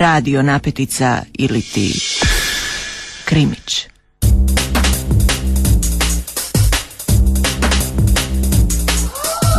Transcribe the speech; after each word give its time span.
radio 0.00 0.42
napetica 0.42 1.22
ili 1.32 1.62
ti? 1.62 1.92
Krimić. 3.24 3.86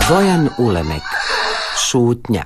Bojan 0.09 0.49
Ulemek. 0.57 1.01
Šutnja 1.89 2.43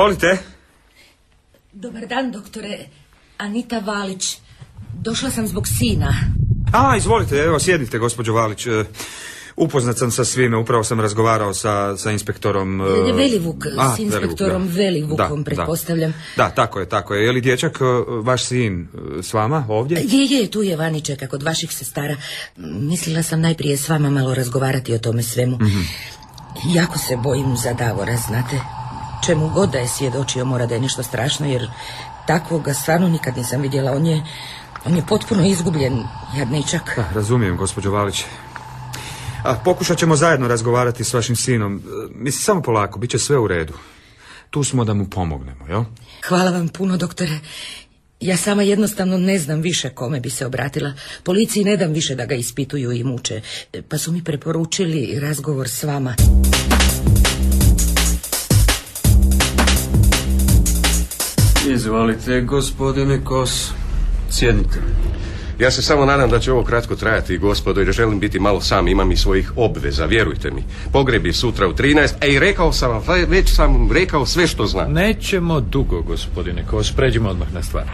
Izvolite. 0.00 0.38
Dobar 1.72 2.06
dan, 2.06 2.32
doktore. 2.32 2.78
Anita 3.38 3.78
Valić. 3.78 4.38
Došla 4.94 5.30
sam 5.30 5.46
zbog 5.48 5.68
sina. 5.68 6.14
A, 6.72 6.96
izvolite, 6.96 7.36
evo 7.36 7.58
sjedite, 7.58 7.98
gospođo 7.98 8.32
Valić. 8.32 8.66
E, 8.66 8.84
Upoznat 9.56 9.98
sam 9.98 10.10
sa 10.10 10.24
svime, 10.24 10.56
upravo 10.56 10.84
sam 10.84 11.00
razgovarao 11.00 11.54
sa, 11.54 11.96
sa 11.96 12.10
inspektorom... 12.10 12.80
e, 12.80 13.12
Velivuk, 13.12 13.66
a, 13.78 13.96
s 13.96 13.98
inspektorom 13.98 14.68
da. 14.68 14.74
Velivukom, 14.74 15.38
Da, 15.38 15.44
pretpostavljam. 15.44 16.14
Da. 16.36 16.44
da, 16.44 16.50
tako 16.50 16.80
je, 16.80 16.88
tako 16.88 17.14
je. 17.14 17.24
Je 17.24 17.32
li 17.32 17.40
dječak, 17.40 17.78
e, 17.80 17.84
vaš 18.22 18.44
sin, 18.44 18.88
s 19.22 19.32
vama 19.32 19.66
ovdje? 19.68 20.02
Je, 20.04 20.24
je, 20.24 20.50
tu 20.50 20.62
je 20.62 20.76
vani 20.76 21.00
čeka 21.00 21.26
kod 21.26 21.42
vaših 21.42 21.72
sestara. 21.72 22.16
Mislila 22.56 23.22
sam 23.22 23.40
najprije 23.40 23.76
s 23.76 23.88
vama 23.88 24.10
malo 24.10 24.34
razgovarati 24.34 24.94
o 24.94 24.98
tome 24.98 25.22
svemu. 25.22 25.56
Mhm. 25.56 25.80
Jako 26.74 26.98
se 26.98 27.16
bojim 27.16 27.56
za 27.56 27.72
Davora, 27.72 28.16
znate. 28.16 28.79
Čemu 29.26 29.48
god 29.48 29.70
da 29.70 29.78
je 29.78 29.88
svjedočio 29.88 30.44
mora 30.44 30.66
da 30.66 30.74
je 30.74 30.80
nešto 30.80 31.02
strašno, 31.02 31.46
jer 31.46 31.70
takvoga 32.26 32.74
stvarno 32.74 33.08
nikad 33.08 33.36
nisam 33.36 33.60
vidjela. 33.60 33.92
On 33.92 34.06
je, 34.06 34.22
on 34.84 34.96
je 34.96 35.02
potpuno 35.08 35.46
izgubljen, 35.46 36.02
jadničak. 36.36 36.92
Da, 36.96 37.08
razumijem, 37.14 37.56
gospođo 37.56 37.90
Valić. 37.90 38.24
A, 39.44 39.54
pokušat 39.64 39.98
ćemo 39.98 40.16
zajedno 40.16 40.48
razgovarati 40.48 41.04
s 41.04 41.14
vašim 41.14 41.36
sinom. 41.36 41.76
E, 41.76 41.80
Mislim, 42.14 42.42
samo 42.42 42.62
polako, 42.62 42.98
bit 42.98 43.10
će 43.10 43.18
sve 43.18 43.38
u 43.38 43.46
redu. 43.46 43.72
Tu 44.50 44.64
smo 44.64 44.84
da 44.84 44.94
mu 44.94 45.10
pomognemo, 45.10 45.66
jel? 45.68 45.84
Hvala 46.28 46.50
vam 46.50 46.68
puno, 46.68 46.96
doktore. 46.96 47.38
Ja 48.20 48.36
sama 48.36 48.62
jednostavno 48.62 49.18
ne 49.18 49.38
znam 49.38 49.60
više 49.60 49.90
kome 49.90 50.20
bi 50.20 50.30
se 50.30 50.46
obratila. 50.46 50.92
Policiji 51.22 51.64
ne 51.64 51.76
dam 51.76 51.92
više 51.92 52.14
da 52.14 52.26
ga 52.26 52.34
ispituju 52.34 52.92
i 52.92 53.04
muče. 53.04 53.40
Pa 53.88 53.98
su 53.98 54.12
mi 54.12 54.24
preporučili 54.24 55.20
razgovor 55.20 55.68
s 55.68 55.82
vama. 55.82 56.14
Izvolite, 61.68 62.40
gospodine 62.40 63.20
Kos. 63.24 63.70
Sjednite. 64.30 64.80
Ja 65.58 65.70
se 65.70 65.82
samo 65.82 66.04
nadam 66.04 66.30
da 66.30 66.38
će 66.38 66.52
ovo 66.52 66.64
kratko 66.64 66.96
trajati, 66.96 67.38
gospodo, 67.38 67.80
jer 67.80 67.92
želim 67.92 68.20
biti 68.20 68.40
malo 68.40 68.60
sam, 68.60 68.88
imam 68.88 69.12
i 69.12 69.16
svojih 69.16 69.52
obveza, 69.56 70.04
vjerujte 70.04 70.50
mi. 70.50 70.64
Pogreb 70.92 71.26
je 71.26 71.32
sutra 71.32 71.68
u 71.68 71.72
13, 71.72 72.12
a 72.20 72.26
i 72.26 72.38
rekao 72.38 72.72
sam 72.72 72.90
vam, 72.90 73.02
već 73.28 73.54
sam 73.54 73.92
rekao 73.92 74.26
sve 74.26 74.46
što 74.46 74.66
znam. 74.66 74.92
Nećemo 74.92 75.60
dugo, 75.60 76.02
gospodine 76.02 76.64
Kos. 76.70 76.92
Pređimo 76.92 77.28
odmah 77.28 77.54
na 77.54 77.62
stvar. 77.62 77.84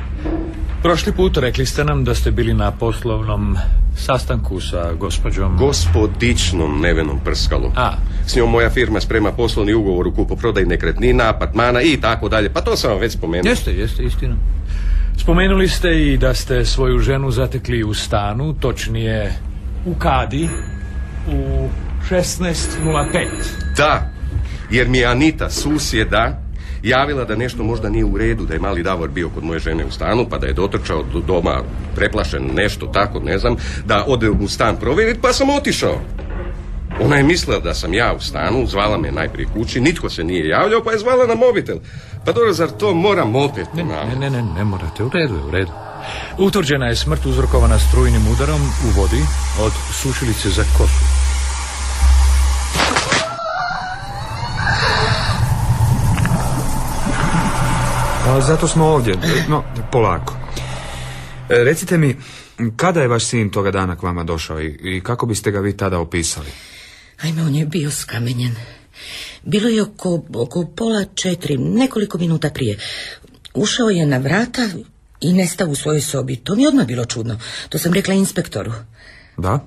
Prošli 0.82 1.12
put 1.12 1.36
rekli 1.36 1.66
ste 1.66 1.84
nam 1.84 2.04
da 2.04 2.14
ste 2.14 2.30
bili 2.30 2.54
na 2.54 2.70
poslovnom 2.70 3.56
sastanku 3.96 4.60
sa 4.60 4.92
gospođom... 4.92 5.56
Gospodičnom 5.56 6.80
Nevenom 6.80 7.20
Prskalom. 7.24 7.72
A. 7.76 7.92
S 8.26 8.36
njom 8.36 8.50
moja 8.50 8.70
firma 8.70 9.00
sprema 9.00 9.32
poslovni 9.32 9.74
ugovor 9.74 10.06
u 10.06 10.12
kupoprodaji 10.12 10.66
nekretnina, 10.66 11.28
apartmana 11.28 11.82
i 11.82 12.00
tako 12.00 12.28
dalje. 12.28 12.52
Pa 12.52 12.60
to 12.60 12.76
sam 12.76 12.90
vam 12.90 13.00
već 13.00 13.12
spomenuo. 13.12 13.50
Jeste, 13.50 13.72
jeste, 13.72 14.02
istina. 14.02 14.36
Spomenuli 15.16 15.68
ste 15.68 15.88
i 16.02 16.16
da 16.16 16.34
ste 16.34 16.64
svoju 16.64 16.98
ženu 16.98 17.30
zatekli 17.30 17.84
u 17.84 17.94
stanu, 17.94 18.54
točnije 18.60 19.32
u 19.86 19.94
Kadi, 19.94 20.48
u 21.32 21.68
16.05. 22.10 23.26
Da, 23.76 24.10
jer 24.70 24.88
mi 24.88 24.98
je 24.98 25.06
Anita, 25.06 25.50
susjeda, 25.50 26.45
javila 26.88 27.24
da 27.24 27.36
nešto 27.36 27.64
možda 27.64 27.88
nije 27.88 28.04
u 28.04 28.18
redu, 28.18 28.44
da 28.44 28.54
je 28.54 28.60
mali 28.60 28.82
Davor 28.82 29.08
bio 29.08 29.28
kod 29.28 29.44
moje 29.44 29.58
žene 29.58 29.84
u 29.84 29.90
stanu, 29.90 30.26
pa 30.30 30.38
da 30.38 30.46
je 30.46 30.52
dotrčao 30.52 31.02
do 31.12 31.20
doma 31.20 31.62
preplašen, 31.96 32.50
nešto 32.54 32.86
tako, 32.86 33.20
ne 33.20 33.38
znam, 33.38 33.56
da 33.86 34.04
ode 34.06 34.30
u 34.30 34.48
stan 34.48 34.76
provjeriti, 34.76 35.20
pa 35.20 35.32
sam 35.32 35.50
otišao. 35.50 36.00
Ona 37.00 37.16
je 37.16 37.22
mislila 37.22 37.60
da 37.60 37.74
sam 37.74 37.94
ja 37.94 38.14
u 38.16 38.20
stanu, 38.20 38.66
zvala 38.66 38.98
me 38.98 39.12
najprije 39.12 39.48
kući, 39.54 39.80
nitko 39.80 40.10
se 40.10 40.24
nije 40.24 40.48
javljao, 40.48 40.82
pa 40.84 40.92
je 40.92 40.98
zvala 40.98 41.26
na 41.26 41.34
mobitel. 41.34 41.76
Pa 42.24 42.32
dobro, 42.32 42.52
zar 42.52 42.70
to 42.70 42.94
moram 42.94 43.36
opet 43.36 43.66
Ne, 43.74 43.84
ne, 43.84 44.16
ne, 44.20 44.30
ne, 44.30 44.42
ne 44.42 44.64
morate, 44.64 45.04
u 45.04 45.10
redu 45.14 45.34
je, 45.34 45.42
u 45.42 45.50
redu. 45.50 45.72
Utvrđena 46.38 46.86
je 46.86 46.96
smrt 46.96 47.26
uzrokovana 47.26 47.78
strujnim 47.78 48.22
udarom 48.32 48.60
u 48.60 49.00
vodi 49.00 49.22
od 49.60 49.72
sušilice 49.92 50.50
za 50.50 50.62
kosu. 50.78 51.15
A, 58.26 58.40
zato 58.40 58.68
smo 58.68 58.84
ovdje. 58.84 59.14
No, 59.48 59.64
polako. 59.92 60.36
E, 61.50 61.64
recite 61.64 61.98
mi, 61.98 62.16
kada 62.76 63.00
je 63.00 63.08
vaš 63.08 63.24
sin 63.24 63.50
toga 63.50 63.70
dana 63.70 63.96
k 63.96 64.02
vama 64.02 64.24
došao 64.24 64.60
i, 64.60 64.66
i 64.66 65.00
kako 65.00 65.26
biste 65.26 65.50
ga 65.50 65.60
vi 65.60 65.76
tada 65.76 65.98
opisali? 65.98 66.50
Ajme, 67.22 67.42
on 67.42 67.54
je 67.54 67.66
bio 67.66 67.90
skamenjen. 67.90 68.54
Bilo 69.42 69.68
je 69.68 69.82
oko, 69.82 70.22
oko 70.34 70.66
pola 70.76 71.04
četiri, 71.14 71.58
nekoliko 71.58 72.18
minuta 72.18 72.50
prije. 72.50 72.78
Ušao 73.54 73.90
je 73.90 74.06
na 74.06 74.18
vrata 74.18 74.68
i 75.20 75.32
nestao 75.32 75.68
u 75.68 75.74
svojoj 75.74 76.00
sobi. 76.00 76.36
To 76.36 76.54
mi 76.54 76.62
je 76.62 76.68
odmah 76.68 76.86
bilo 76.86 77.04
čudno. 77.04 77.38
To 77.68 77.78
sam 77.78 77.92
rekla 77.92 78.14
inspektoru. 78.14 78.72
Da? 79.36 79.60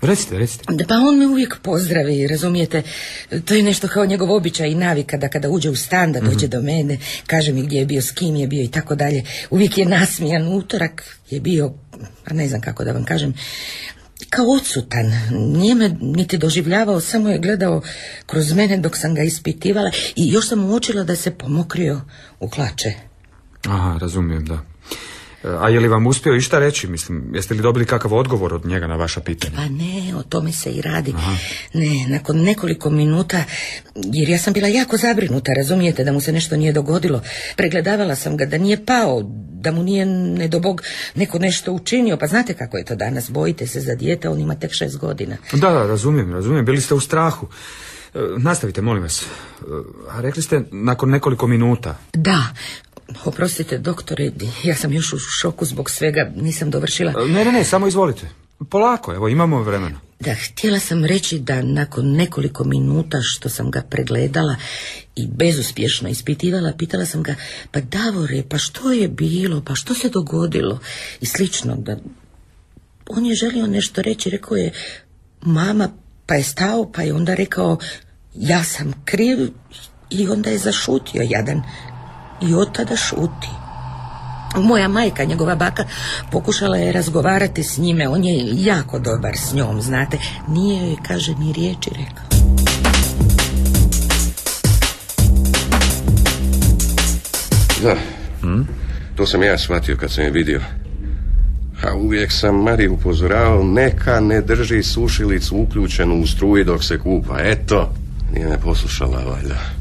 Recite, 0.00 0.38
recite. 0.38 0.64
Da, 0.74 0.84
Pa 0.84 0.94
on 0.94 1.18
me 1.18 1.26
uvijek 1.26 1.56
pozdravi, 1.62 2.26
razumijete? 2.26 2.82
To 3.44 3.54
je 3.54 3.62
nešto 3.62 3.88
kao 3.88 4.06
njegov 4.06 4.30
običaj 4.32 4.68
i 4.70 4.74
navika 4.74 5.16
da 5.16 5.28
kada 5.28 5.48
uđe 5.48 5.70
u 5.70 5.76
stan 5.76 6.12
da 6.12 6.20
dođe 6.20 6.46
do 6.46 6.62
mene, 6.62 6.98
kaže 7.26 7.52
mi 7.52 7.62
gdje 7.62 7.78
je 7.78 7.86
bio, 7.86 8.02
s 8.02 8.10
kim 8.10 8.36
je 8.36 8.46
bio 8.46 8.62
i 8.62 8.70
tako 8.70 8.94
dalje. 8.94 9.24
Uvijek 9.50 9.78
je 9.78 9.86
nasmijan, 9.86 10.48
utorak 10.48 11.18
je 11.30 11.40
bio, 11.40 11.72
pa 12.24 12.34
ne 12.34 12.48
znam 12.48 12.60
kako 12.60 12.84
da 12.84 12.92
vam 12.92 13.04
kažem, 13.04 13.34
kao 14.30 14.46
odsutan. 14.46 15.12
Nije 15.30 15.74
me 15.74 15.96
niti 16.00 16.38
doživljavao, 16.38 17.00
samo 17.00 17.28
je 17.28 17.38
gledao 17.38 17.82
kroz 18.26 18.52
mene 18.52 18.76
dok 18.76 18.96
sam 18.96 19.14
ga 19.14 19.22
ispitivala 19.22 19.90
i 20.16 20.32
još 20.32 20.48
sam 20.48 20.64
uočila 20.64 21.04
da 21.04 21.16
se 21.16 21.30
pomokrio 21.30 22.00
u 22.40 22.48
hlače. 22.48 22.92
Aha, 23.68 23.98
razumijem, 24.00 24.44
da. 24.44 24.58
A 25.44 25.68
je 25.68 25.80
li 25.80 25.88
vam 25.88 26.06
uspio 26.06 26.34
išta 26.34 26.58
reći? 26.58 26.86
Mislim, 26.86 27.30
jeste 27.34 27.54
li 27.54 27.62
dobili 27.62 27.86
kakav 27.86 28.14
odgovor 28.14 28.54
od 28.54 28.66
njega 28.66 28.86
na 28.86 28.96
vaša 28.96 29.20
pitanja? 29.20 29.56
Pa 29.56 29.62
ne, 29.64 30.16
o 30.16 30.22
tome 30.22 30.52
se 30.52 30.70
i 30.70 30.82
radi. 30.82 31.14
Ne, 31.74 32.06
nakon 32.08 32.42
nekoliko 32.42 32.90
minuta, 32.90 33.44
jer 33.94 34.28
ja 34.28 34.38
sam 34.38 34.52
bila 34.52 34.68
jako 34.68 34.96
zabrinuta, 34.96 35.52
razumijete, 35.52 36.04
da 36.04 36.12
mu 36.12 36.20
se 36.20 36.32
nešto 36.32 36.56
nije 36.56 36.72
dogodilo. 36.72 37.22
Pregledavala 37.56 38.16
sam 38.16 38.36
ga 38.36 38.46
da 38.46 38.58
nije 38.58 38.84
pao, 38.86 39.22
da 39.60 39.72
mu 39.72 39.82
nije, 39.82 40.06
ne 40.06 40.48
do 40.48 40.60
Bog, 40.60 40.82
neko 41.14 41.38
nešto 41.38 41.72
učinio. 41.72 42.16
Pa 42.16 42.26
znate 42.26 42.54
kako 42.54 42.76
je 42.76 42.84
to 42.84 42.96
danas, 42.96 43.30
bojite 43.30 43.66
se 43.66 43.80
za 43.80 43.94
dijete, 43.94 44.28
on 44.28 44.40
ima 44.40 44.54
tek 44.54 44.72
šest 44.72 44.98
godina. 44.98 45.36
Da, 45.52 45.70
da, 45.70 45.86
razumijem, 45.86 46.32
razumijem. 46.32 46.64
Bili 46.64 46.80
ste 46.80 46.94
u 46.94 47.00
strahu. 47.00 47.46
E, 48.14 48.18
Nastavite, 48.38 48.82
molim 48.82 49.02
vas. 49.02 49.22
E, 49.22 49.26
A 50.10 50.20
rekli 50.20 50.42
ste 50.42 50.62
nakon 50.72 51.10
nekoliko 51.10 51.46
minuta. 51.46 51.98
Da, 52.12 52.44
oprostite, 53.24 53.78
doktore, 53.78 54.30
ja 54.64 54.74
sam 54.74 54.92
još 54.92 55.12
u 55.12 55.18
šoku 55.18 55.64
zbog 55.64 55.90
svega, 55.90 56.32
nisam 56.36 56.70
dovršila. 56.70 57.12
E, 57.12 57.28
Ne, 57.28 57.44
ne, 57.44 57.52
ne, 57.52 57.64
samo 57.64 57.86
izvolite. 57.86 58.28
Polako, 58.70 59.14
evo, 59.14 59.28
imamo 59.28 59.62
vremena. 59.62 60.00
Da, 60.20 60.34
htjela 60.34 60.78
sam 60.78 61.04
reći 61.04 61.38
da 61.38 61.62
nakon 61.62 62.12
nekoliko 62.12 62.64
minuta 62.64 63.18
što 63.22 63.48
sam 63.48 63.70
ga 63.70 63.82
pregledala 63.82 64.56
i 65.16 65.26
bezuspješno 65.26 66.08
ispitivala, 66.08 66.72
pitala 66.78 67.06
sam 67.06 67.22
ga, 67.22 67.34
pa 67.70 67.80
Davore, 67.80 68.42
pa 68.48 68.58
što 68.58 68.92
je 68.92 69.08
bilo, 69.08 69.62
pa 69.66 69.74
što 69.74 69.94
se 69.94 70.08
dogodilo 70.08 70.78
i 71.20 71.26
slično. 71.26 71.76
Da... 71.76 71.96
On 73.08 73.26
je 73.26 73.34
želio 73.34 73.66
nešto 73.66 74.02
reći, 74.02 74.30
rekao 74.30 74.56
je, 74.56 74.72
mama, 75.40 75.88
pa 76.26 76.34
je 76.34 76.42
stao, 76.42 76.92
pa 76.92 77.02
je 77.02 77.14
onda 77.14 77.34
rekao, 77.34 77.78
ja 78.34 78.64
sam 78.64 78.92
kriv 79.04 79.38
i 80.10 80.28
onda 80.28 80.50
je 80.50 80.58
zašutio 80.58 81.22
jadan 81.30 81.62
i 82.42 82.54
od 82.54 82.72
tada 82.72 82.96
šuti. 82.96 83.48
Moja 84.56 84.88
majka, 84.88 85.24
njegova 85.24 85.54
baka, 85.54 85.84
pokušala 86.30 86.76
je 86.76 86.92
razgovarati 86.92 87.62
s 87.62 87.78
njime. 87.78 88.08
On 88.08 88.24
je 88.24 88.64
jako 88.64 88.98
dobar 88.98 89.36
s 89.36 89.54
njom, 89.54 89.82
znate. 89.82 90.18
Nije 90.48 90.86
joj, 90.86 90.96
kaže, 91.06 91.34
ni 91.34 91.52
riječi 91.52 91.90
rekao. 91.90 92.24
Da, 97.82 97.96
to 99.16 99.26
sam 99.26 99.42
ja 99.42 99.58
shvatio 99.58 99.96
kad 99.96 100.12
sam 100.12 100.24
je 100.24 100.30
vidio. 100.30 100.60
A 101.84 101.94
uvijek 101.94 102.32
sam 102.32 102.62
Mari 102.62 102.88
upozoravao 102.88 103.64
neka 103.64 104.20
ne 104.20 104.40
drži 104.40 104.82
sušilicu 104.82 105.56
uključenu 105.56 106.20
u 106.22 106.26
struji 106.26 106.64
dok 106.64 106.84
se 106.84 106.98
kupa. 106.98 107.38
Eto, 107.40 107.92
nije 108.34 108.48
me 108.48 108.58
poslušala 108.58 109.24
valjda. 109.24 109.79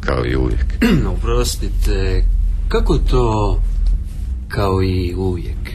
Kao 0.00 0.26
i 0.26 0.36
uvijek. 0.36 0.66
Oprostite, 1.16 2.24
kako 2.68 2.98
to 2.98 3.62
kao 4.48 4.82
i 4.82 5.14
uvijek? 5.14 5.72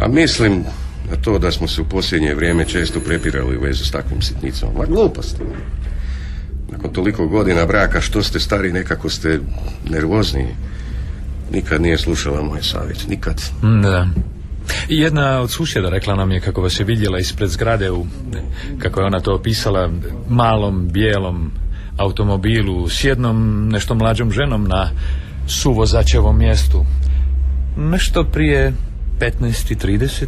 A 0.00 0.08
mislim 0.08 0.64
na 1.10 1.16
to 1.16 1.38
da 1.38 1.50
smo 1.50 1.68
se 1.68 1.80
u 1.80 1.84
posljednje 1.84 2.34
vrijeme 2.34 2.64
često 2.64 3.00
prepirali 3.00 3.56
u 3.56 3.60
vezi 3.60 3.84
s 3.84 3.90
takvim 3.90 4.22
sitnicama. 4.22 4.72
Ma 4.78 4.84
gluposti. 4.84 5.42
Nakon 6.70 6.92
toliko 6.92 7.26
godina 7.26 7.66
braka, 7.66 8.00
što 8.00 8.22
ste 8.22 8.40
stari, 8.40 8.72
nekako 8.72 9.10
ste 9.10 9.40
nervozni. 9.90 10.46
Nikad 11.52 11.82
nije 11.82 11.98
slušala 11.98 12.42
moj 12.42 12.62
savjet, 12.62 13.08
nikad. 13.08 13.42
Da. 13.82 14.08
Jedna 14.88 15.40
od 15.40 15.50
susjeda 15.50 15.88
rekla 15.88 16.14
nam 16.14 16.30
je 16.30 16.40
kako 16.40 16.62
vas 16.62 16.80
je 16.80 16.84
vidjela 16.84 17.18
ispred 17.18 17.50
zgrade 17.50 17.90
u, 17.90 18.06
kako 18.78 19.00
je 19.00 19.06
ona 19.06 19.20
to 19.20 19.34
opisala, 19.34 19.90
malom, 20.28 20.88
bijelom 20.88 21.50
automobilu 21.96 22.88
s 22.88 23.04
jednom 23.04 23.68
nešto 23.68 23.94
mlađom 23.94 24.30
ženom 24.30 24.64
na 24.64 24.90
suvozačevom 25.46 26.38
mjestu. 26.38 26.84
Nešto 27.76 28.24
prije 28.24 28.72
15.30. 29.18 30.26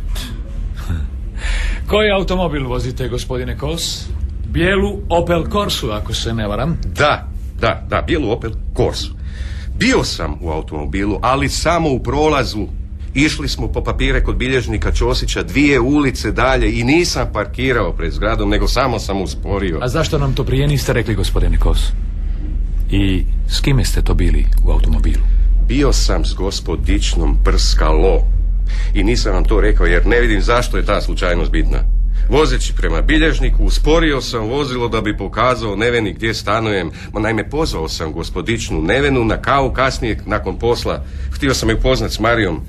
Koji 1.90 2.10
automobil 2.10 2.68
vozite, 2.68 3.08
gospodine 3.08 3.58
Kos? 3.58 4.06
Bijelu 4.46 4.98
Opel 5.08 5.44
Corsu, 5.52 5.90
ako 5.90 6.14
se 6.14 6.34
ne 6.34 6.46
varam. 6.46 6.78
Da, 6.96 7.28
da, 7.60 7.86
da, 7.88 8.02
bijelu 8.02 8.30
Opel 8.30 8.50
Corsu. 8.76 9.14
Bio 9.78 10.04
sam 10.04 10.38
u 10.40 10.50
automobilu, 10.50 11.18
ali 11.22 11.48
samo 11.48 11.90
u 11.90 12.02
prolazu. 12.02 12.66
Išli 13.14 13.48
smo 13.48 13.68
po 13.68 13.84
papire 13.84 14.24
kod 14.24 14.36
bilježnika 14.36 14.92
Ćosića 14.92 15.42
dvije 15.42 15.80
ulice 15.80 16.32
dalje 16.32 16.80
i 16.80 16.84
nisam 16.84 17.30
parkirao 17.32 17.92
pred 17.92 18.12
zgradom, 18.12 18.50
nego 18.50 18.68
samo 18.68 18.98
sam 18.98 19.22
usporio. 19.22 19.78
A 19.82 19.88
zašto 19.88 20.18
nam 20.18 20.34
to 20.34 20.44
prije 20.44 20.66
niste 20.66 20.92
rekli, 20.92 21.14
gospodine 21.14 21.58
Kos? 21.58 21.78
I 22.90 23.24
s 23.48 23.60
kime 23.60 23.84
ste 23.84 24.02
to 24.02 24.14
bili 24.14 24.46
u 24.64 24.70
automobilu? 24.70 25.22
Bio 25.68 25.92
sam 25.92 26.24
s 26.24 26.34
gospodičnom 26.34 27.36
Prskalo. 27.44 28.22
I 28.94 29.04
nisam 29.04 29.32
vam 29.32 29.44
to 29.44 29.60
rekao 29.60 29.86
jer 29.86 30.06
ne 30.06 30.20
vidim 30.20 30.42
zašto 30.42 30.76
je 30.76 30.86
ta 30.86 31.00
slučajnost 31.00 31.50
bitna. 31.50 31.78
Vozeći 32.28 32.72
prema 32.76 33.02
bilježniku, 33.02 33.64
usporio 33.64 34.20
sam 34.20 34.48
vozilo 34.48 34.88
da 34.88 35.00
bi 35.00 35.16
pokazao 35.16 35.76
Neveni 35.76 36.12
gdje 36.12 36.34
stanujem. 36.34 36.90
Ma 37.12 37.20
naime, 37.20 37.50
pozvao 37.50 37.88
sam 37.88 38.12
gospodičnu 38.12 38.82
Nevenu 38.82 39.24
na 39.24 39.36
kavu 39.36 39.72
kasnije 39.72 40.20
nakon 40.26 40.58
posla. 40.58 41.04
Htio 41.30 41.54
sam 41.54 41.68
je 41.68 41.74
upoznat 41.74 42.12
s 42.12 42.18
Marijom. 42.18 42.60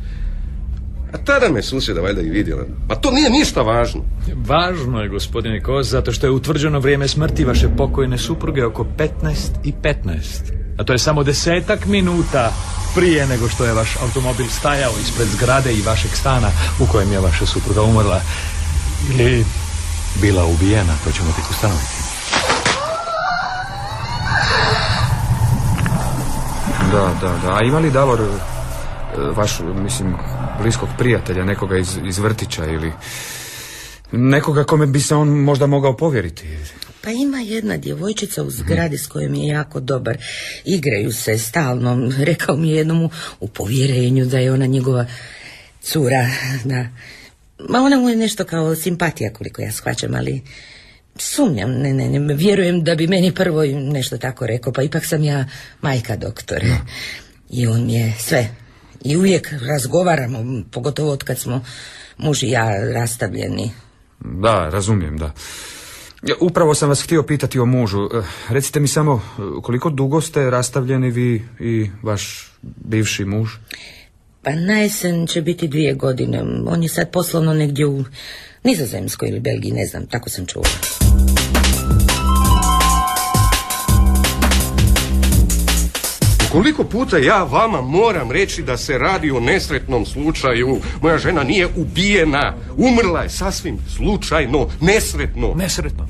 A 1.16 1.18
tada 1.18 1.50
me 1.50 1.62
susjeda 1.62 2.02
valjda 2.02 2.22
i 2.22 2.30
vidjela. 2.30 2.64
Pa 2.88 2.96
to 2.96 3.12
nije 3.12 3.30
ništa 3.30 3.62
važno. 3.62 4.02
Važno 4.48 5.02
je, 5.02 5.10
gospodine 5.10 5.62
Kos, 5.62 5.88
zato 5.88 6.12
što 6.12 6.28
je 6.28 6.32
utvrđeno 6.32 6.80
vrijeme 6.80 7.08
smrti 7.08 7.46
vaše 7.46 7.70
pokojne 7.78 8.18
supruge 8.18 8.66
oko 8.66 8.86
15 8.98 9.10
i 9.64 9.74
15. 9.84 10.16
A 10.78 10.84
to 10.84 10.94
je 10.94 11.00
samo 11.00 11.24
desetak 11.24 11.86
minuta 11.86 12.54
prije 12.96 13.28
nego 13.28 13.50
što 13.50 13.66
je 13.66 13.74
vaš 13.74 13.98
automobil 14.02 14.48
stajao 14.48 14.92
ispred 15.02 15.28
zgrade 15.28 15.74
i 15.74 15.82
vašeg 15.82 16.12
stana 16.12 16.48
u 16.80 16.86
kojem 16.92 17.12
je 17.12 17.20
vaša 17.20 17.46
supruga 17.46 17.82
umrla. 17.82 18.22
Ili 19.10 19.46
bila 20.22 20.46
ubijena, 20.46 20.94
to 21.04 21.12
ćemo 21.12 21.32
tek 21.36 21.46
ustanoviti. 21.52 21.96
Da, 26.92 27.14
da, 27.22 27.34
da. 27.44 27.56
A 27.56 27.64
ima 27.64 27.80
li 27.80 27.92
Davor 27.92 28.20
vaš, 29.36 29.60
mislim, 29.84 30.16
bliskog 30.62 30.90
prijatelja, 30.98 31.46
nekoga 31.46 31.78
iz, 31.78 31.98
iz 32.08 32.18
vrtića 32.18 32.66
ili 32.66 32.92
nekoga 34.12 34.64
kome 34.64 34.86
bi 34.86 35.00
se 35.00 35.16
on 35.16 35.30
možda 35.30 35.68
mogao 35.68 35.98
povjeriti? 35.98 36.44
Pa 37.02 37.12
ima 37.12 37.38
jedna 37.38 37.78
djevojčica 37.78 38.44
u 38.44 38.50
zgradi 38.50 38.98
s 38.98 39.08
kojom 39.08 39.34
je 39.34 39.48
jako 39.48 39.80
dobar. 39.80 40.18
Igraju 40.66 41.12
se 41.12 41.38
stalno. 41.38 42.12
Rekao 42.30 42.58
mi 42.58 42.70
je 42.70 42.76
jednom 42.76 43.10
u, 43.40 43.48
povjerenju 43.48 44.26
da 44.26 44.40
je 44.40 44.52
ona 44.52 44.66
njegova 44.66 45.06
cura. 45.82 46.30
Da. 46.64 46.88
Ma 47.70 47.80
ona 47.80 48.00
mu 48.00 48.10
je 48.10 48.16
nešto 48.16 48.44
kao 48.44 48.76
simpatija 48.76 49.34
koliko 49.34 49.62
ja 49.62 49.72
shvaćam, 49.72 50.16
ali 50.16 50.42
sumnjam, 51.18 51.72
ne, 51.72 51.94
ne, 51.94 52.10
ne, 52.10 52.34
vjerujem 52.34 52.84
da 52.84 52.96
bi 52.96 53.08
meni 53.08 53.32
prvo 53.32 53.64
nešto 53.66 54.18
tako 54.18 54.48
rekao, 54.48 54.74
pa 54.74 54.84
ipak 54.84 55.06
sam 55.06 55.24
ja 55.24 55.46
majka 55.82 56.16
doktore. 56.16 56.68
I 57.50 57.68
on 57.68 57.90
je 57.90 58.14
sve. 58.20 58.65
I 59.06 59.18
uvijek 59.18 59.54
razgovaramo, 59.68 60.64
pogotovo 60.72 61.12
od 61.12 61.24
kad 61.24 61.40
smo 61.40 61.62
muž 62.18 62.44
i 62.44 62.50
ja 62.50 62.94
rastavljeni. 62.94 63.72
Da, 64.20 64.70
razumijem, 64.70 65.18
da. 65.18 65.32
Upravo 66.40 66.76
sam 66.76 66.90
vas 66.90 67.02
htio 67.02 67.24
pitati 67.24 67.60
o 67.60 67.66
mužu. 67.66 68.10
E, 68.14 68.22
Recite 68.50 68.80
mi 68.80 68.88
samo, 68.88 69.22
e, 69.38 69.42
koliko 69.62 69.90
dugo 69.90 70.22
ste 70.22 70.50
rastavljeni 70.50 71.12
vi 71.12 71.46
i 71.60 71.90
vaš 72.04 72.52
bivši 72.62 73.26
muž? 73.26 73.50
Pa 74.42 74.56
na 74.56 74.80
jesen 74.80 75.28
će 75.28 75.42
biti 75.42 75.68
dvije 75.68 75.94
godine. 75.94 76.44
On 76.68 76.84
je 76.84 76.90
sad 76.90 77.12
poslovno 77.12 77.54
negdje 77.54 77.86
u 77.86 78.04
Nizozemskoj 78.64 79.30
ili 79.30 79.40
Belgiji, 79.40 79.72
ne 79.72 79.86
znam, 79.86 80.08
tako 80.08 80.30
sam 80.30 80.46
čula. 80.46 81.05
Koliko 86.56 86.84
puta 86.84 87.18
ja 87.18 87.44
vama 87.44 87.82
moram 87.82 88.32
reći 88.32 88.64
da 88.64 88.78
se 88.78 88.98
radi 88.98 89.32
o 89.32 89.40
nesretnom 89.40 90.06
slučaju. 90.06 90.80
Moja 91.02 91.18
žena 91.18 91.44
nije 91.44 91.68
ubijena. 91.76 92.54
Umrla 92.78 93.22
je 93.22 93.30
sasvim 93.30 93.78
slučajno, 93.96 94.70
nesretno. 94.82 95.54
Nesretno. 95.56 96.08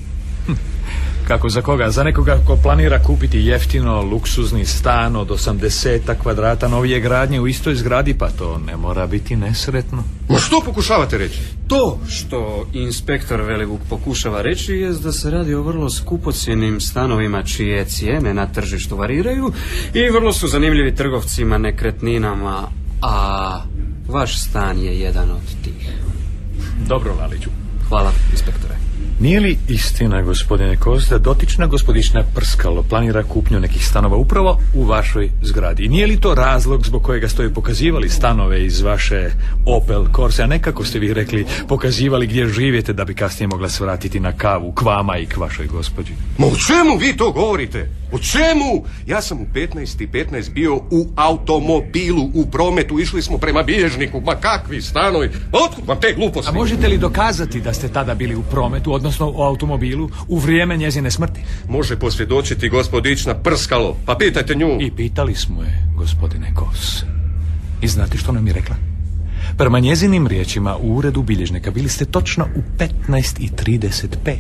Kako 1.28 1.50
za 1.50 1.62
koga? 1.62 1.92
Za 1.92 2.04
nekoga 2.04 2.38
ko 2.48 2.58
planira 2.64 3.04
kupiti 3.04 3.40
jeftino, 3.40 4.02
luksuzni 4.02 4.66
stan 4.66 5.16
od 5.16 5.30
80 5.30 6.16
kvadrata 6.24 6.68
novije 6.68 7.00
gradnje 7.00 7.40
u 7.40 7.48
istoj 7.48 7.76
zgradi, 7.76 8.14
pa 8.14 8.30
to 8.30 8.58
ne 8.68 8.78
mora 8.78 9.08
biti 9.08 9.36
nesretno. 9.36 10.04
Ma 10.30 10.38
što 10.38 10.62
pokušavate 10.66 11.18
reći? 11.18 11.40
To 11.68 12.00
što 12.10 12.68
inspektor 12.74 13.42
Velivuk 13.42 13.82
pokušava 13.90 14.42
reći 14.42 14.74
je 14.74 14.94
da 14.94 15.12
se 15.12 15.32
radi 15.32 15.54
o 15.54 15.62
vrlo 15.62 15.90
skupocjenim 15.90 16.82
stanovima 16.82 17.44
čije 17.44 17.86
cijene 17.86 18.34
na 18.34 18.48
tržištu 18.48 18.98
variraju 18.98 19.52
i 19.94 20.10
vrlo 20.10 20.34
su 20.34 20.48
zanimljivi 20.48 20.96
trgovcima 20.96 21.58
nekretninama, 21.58 22.68
a 23.02 23.62
vaš 24.08 24.40
stan 24.40 24.78
je 24.78 25.00
jedan 25.00 25.32
od 25.32 25.64
tih. 25.64 25.90
Dobro, 26.88 27.16
Laliću. 27.20 27.50
Hvala, 27.90 28.12
inspektore. 28.32 28.76
Nije 29.26 29.40
li 29.40 29.58
istina, 29.68 30.22
gospodine 30.22 30.78
Kos, 30.78 31.10
da 31.10 31.18
dotična 31.18 31.68
gospodična 31.68 32.24
Prskalo 32.36 32.84
planira 32.84 33.24
kupnju 33.24 33.60
nekih 33.60 33.88
stanova 33.88 34.18
upravo 34.18 34.60
u 34.76 34.84
vašoj 34.84 35.32
zgradi? 35.42 35.86
I 35.86 35.88
nije 35.88 36.08
li 36.08 36.20
to 36.20 36.36
razlog 36.36 36.86
zbog 36.86 37.04
kojega 37.04 37.30
ste 37.30 37.44
joj 37.44 37.54
pokazivali 37.54 38.10
stanove 38.10 38.66
iz 38.66 38.82
vaše 38.82 39.32
Opel 39.66 40.06
Corse, 40.16 40.44
a 40.44 40.48
nekako 40.48 40.86
ste 40.86 41.00
vi 41.00 41.14
rekli 41.14 41.46
pokazivali 41.68 42.28
gdje 42.28 42.48
živite 42.48 42.94
da 42.94 43.06
bi 43.06 43.16
kasnije 43.16 43.48
mogla 43.48 43.70
svratiti 43.70 44.20
na 44.20 44.32
kavu 44.32 44.72
k 44.72 44.82
vama 44.82 45.18
i 45.18 45.26
k 45.26 45.38
vašoj 45.38 45.68
gospođi? 45.68 46.14
Ma 46.38 46.48
o 46.48 46.56
čemu 46.68 46.98
vi 46.98 47.18
to 47.18 47.32
govorite? 47.32 47.90
O 48.12 48.20
čemu? 48.20 48.86
Ja 49.08 49.22
sam 49.22 49.42
u 49.42 49.46
15 49.54 50.04
i 50.04 50.08
15 50.08 50.54
bio 50.54 50.76
u 50.76 51.08
automobilu, 51.16 52.30
u 52.34 52.46
prometu, 52.46 53.00
išli 53.00 53.22
smo 53.22 53.38
prema 53.38 53.64
bilježniku, 53.64 54.22
ma 54.22 54.36
kakvi 54.36 54.82
stanovi, 54.82 55.30
otkud 55.52 55.88
vam 55.88 56.00
te 56.02 56.14
gluposti? 56.14 56.50
A 56.50 56.54
možete 56.54 56.88
li 56.88 56.98
dokazati 56.98 57.62
da 57.62 57.74
ste 57.74 57.88
tada 57.88 58.14
bili 58.14 58.36
u 58.36 58.44
prometu, 58.44 58.94
odnosno 58.94 59.15
u 59.24 59.42
automobilu, 59.42 60.10
u 60.28 60.40
vrijeme 60.40 60.78
njezine 60.78 61.12
smrti? 61.12 61.42
Može 61.70 62.00
posvjedočiti 62.00 62.70
gospodična 62.70 63.34
Prskalo, 63.34 63.98
pa 64.06 64.16
pitajte 64.16 64.56
nju. 64.56 64.78
I 64.82 64.92
pitali 64.92 65.36
smo 65.36 65.64
je, 65.64 65.88
gospodine 65.98 66.54
Kos. 66.56 67.04
I 67.82 67.88
znate 67.88 68.18
što 68.18 68.32
nam 68.32 68.48
je 68.48 68.54
rekla? 68.54 68.76
Prema 69.58 69.80
njezinim 69.80 70.28
riječima 70.28 70.78
u 70.78 70.96
uredu 70.96 71.22
bilježnika 71.22 71.72
bili 71.72 71.90
ste 71.90 72.06
točno 72.06 72.48
u 72.56 72.62
15.35. 73.08 74.36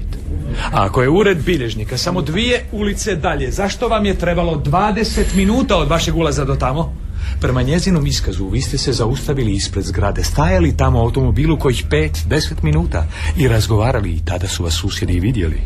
A 0.72 0.86
ako 0.86 1.02
je 1.02 1.10
ured 1.10 1.38
bilježnika 1.46 1.98
samo 1.98 2.22
dvije 2.22 2.66
ulice 2.72 3.16
dalje, 3.16 3.52
zašto 3.52 3.88
vam 3.88 4.06
je 4.06 4.18
trebalo 4.18 4.64
20 4.66 5.36
minuta 5.36 5.78
od 5.78 5.90
vašeg 5.90 6.16
ulaza 6.16 6.46
do 6.46 6.56
tamo? 6.56 7.05
Prema 7.42 7.62
njezinom 7.62 8.08
iskazu 8.08 8.48
vi 8.48 8.62
ste 8.62 8.78
se 8.78 8.94
zaustavili 8.94 9.52
ispred 9.52 9.86
zgrade, 9.86 10.24
stajali 10.24 10.78
tamo 10.78 11.00
u 11.00 11.02
automobilu 11.02 11.60
kojih 11.60 11.86
5-10 11.90 12.64
minuta 12.64 13.08
i 13.38 13.48
razgovarali 13.48 14.12
i 14.12 14.26
tada 14.26 14.48
su 14.48 14.64
vas 14.64 14.74
susjedi 14.74 15.14
i 15.14 15.20
vidjeli. 15.20 15.62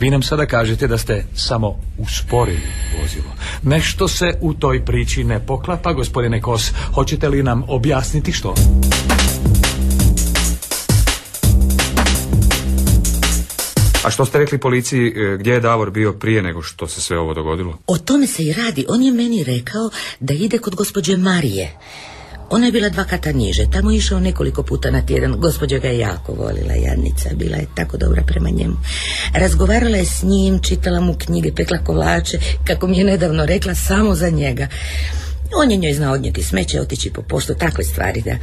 Vi 0.00 0.10
nam 0.10 0.22
sada 0.22 0.46
kažete 0.46 0.86
da 0.86 0.98
ste 0.98 1.24
samo 1.34 1.76
usporili 1.98 2.68
vozilo. 3.00 3.32
Nešto 3.62 4.08
se 4.08 4.38
u 4.40 4.54
toj 4.54 4.84
priči 4.84 5.24
ne 5.24 5.46
poklapa, 5.46 5.92
gospodine 5.92 6.40
Kos. 6.40 6.72
Hoćete 6.94 7.28
li 7.28 7.42
nam 7.42 7.62
objasniti 7.68 8.32
što? 8.32 8.54
A 14.04 14.10
što 14.10 14.24
ste 14.24 14.38
rekli 14.38 14.58
policiji, 14.58 15.08
e, 15.08 15.36
gdje 15.36 15.52
je 15.52 15.60
Davor 15.60 15.90
bio 15.90 16.12
prije 16.12 16.42
nego 16.42 16.62
što 16.62 16.88
se 16.88 17.00
sve 17.00 17.18
ovo 17.18 17.34
dogodilo? 17.34 17.78
O 17.86 17.98
tome 17.98 18.26
se 18.26 18.44
i 18.44 18.52
radi. 18.52 18.86
On 18.88 19.02
je 19.02 19.12
meni 19.12 19.44
rekao 19.44 19.90
da 20.20 20.34
ide 20.34 20.58
kod 20.58 20.74
gospođe 20.74 21.16
Marije. 21.16 21.78
Ona 22.50 22.66
je 22.66 22.72
bila 22.72 22.88
dva 22.88 23.04
kata 23.04 23.32
niže, 23.32 23.66
tamo 23.72 23.90
je 23.90 23.96
išao 23.96 24.20
nekoliko 24.20 24.62
puta 24.62 24.90
na 24.90 25.06
tjedan. 25.06 25.40
Gospođa 25.40 25.78
ga 25.78 25.88
je 25.88 25.98
jako 25.98 26.32
volila, 26.32 26.74
Janica, 26.74 27.28
bila 27.34 27.56
je 27.56 27.66
tako 27.74 27.96
dobra 27.96 28.22
prema 28.26 28.50
njemu. 28.50 28.76
Razgovarala 29.34 29.96
je 29.96 30.04
s 30.04 30.22
njim, 30.22 30.58
čitala 30.62 31.00
mu 31.00 31.14
knjige, 31.18 31.52
pekla 31.54 31.78
kolače, 31.78 32.38
kako 32.66 32.86
mi 32.86 32.98
je 32.98 33.04
nedavno 33.04 33.46
rekla, 33.46 33.74
samo 33.74 34.14
za 34.14 34.30
njega. 34.30 34.66
On 35.54 35.70
je 35.70 35.76
njoj 35.76 35.92
znao 35.92 36.14
odnijeti 36.14 36.42
smeće, 36.42 36.80
otići 36.80 37.10
po 37.10 37.22
poštu, 37.22 37.54
takve 37.54 37.84
stvari 37.84 38.22
da... 38.22 38.36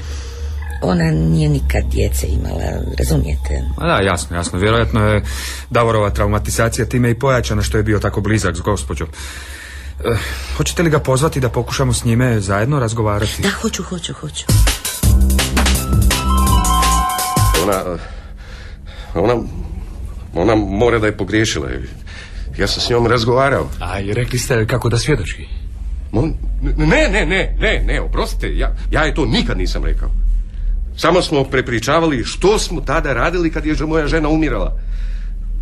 Ona 0.82 1.12
nije 1.12 1.50
nikad 1.50 1.84
djece 1.92 2.28
imala, 2.28 2.64
razumijete? 3.00 3.64
Ma 3.78 3.88
da, 3.88 4.00
jasno, 4.00 4.38
jasno. 4.38 4.60
Vjerojatno 4.60 5.08
je 5.08 5.24
Davorova 5.70 6.10
traumatizacija 6.10 6.86
time 6.86 7.12
i 7.12 7.20
pojačana 7.20 7.62
što 7.62 7.78
je 7.78 7.84
bio 7.84 8.00
tako 8.00 8.22
blizak 8.22 8.56
s 8.56 8.62
gospođom. 8.62 9.08
E, 10.06 10.18
hoćete 10.58 10.84
li 10.84 10.90
ga 10.90 11.00
pozvati 11.00 11.40
da 11.40 11.50
pokušamo 11.50 11.94
s 11.94 12.06
njime 12.06 12.40
zajedno 12.40 12.80
razgovarati? 12.80 13.42
Da, 13.42 13.50
hoću, 13.62 13.84
hoću, 13.84 14.14
hoću. 14.14 14.46
Ona, 17.64 17.98
ona, 19.16 19.36
ona 20.34 20.56
mora 20.56 21.00
da 21.00 21.06
je 21.06 21.18
pogriješila. 21.18 21.70
Ja 22.58 22.68
sam 22.68 22.82
s 22.82 22.90
njom 22.90 23.08
razgovarao. 23.08 23.70
A 23.80 24.00
i 24.00 24.14
rekli 24.14 24.40
ste 24.40 24.68
kako 24.68 24.90
da 24.90 24.98
svjedoči? 24.98 25.48
Ne, 26.78 27.10
ne, 27.10 27.26
ne, 27.26 27.56
ne, 27.60 27.84
ne, 27.86 28.02
oprostite, 28.02 28.58
ja, 28.58 28.76
ja 28.92 29.04
je 29.04 29.14
to 29.14 29.26
nikad 29.26 29.58
nisam 29.58 29.86
rekao. 29.86 30.10
Samo 30.98 31.22
smo 31.22 31.44
prepričavali 31.44 32.24
što 32.26 32.60
smo 32.60 32.82
tada 32.82 33.14
radili 33.14 33.52
kad 33.52 33.66
je 33.66 33.76
že- 33.76 33.86
moja 33.86 34.08
žena 34.08 34.30
umirala. 34.30 34.78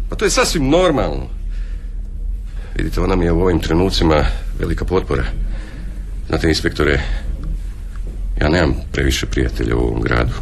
Pa 0.09 0.15
to 0.15 0.25
je 0.25 0.31
sasvim 0.31 0.69
normalno. 0.69 1.27
Vidite, 2.75 3.01
ona 3.01 3.15
mi 3.15 3.25
je 3.25 3.31
u 3.31 3.41
ovim 3.41 3.59
trenucima 3.59 4.25
velika 4.59 4.85
potpora. 4.85 5.23
Znate, 6.27 6.47
inspektore, 6.47 7.01
ja 8.41 8.49
nemam 8.49 8.75
previše 8.91 9.25
prijatelja 9.25 9.75
u 9.75 9.79
ovom 9.79 10.01
gradu. 10.01 10.33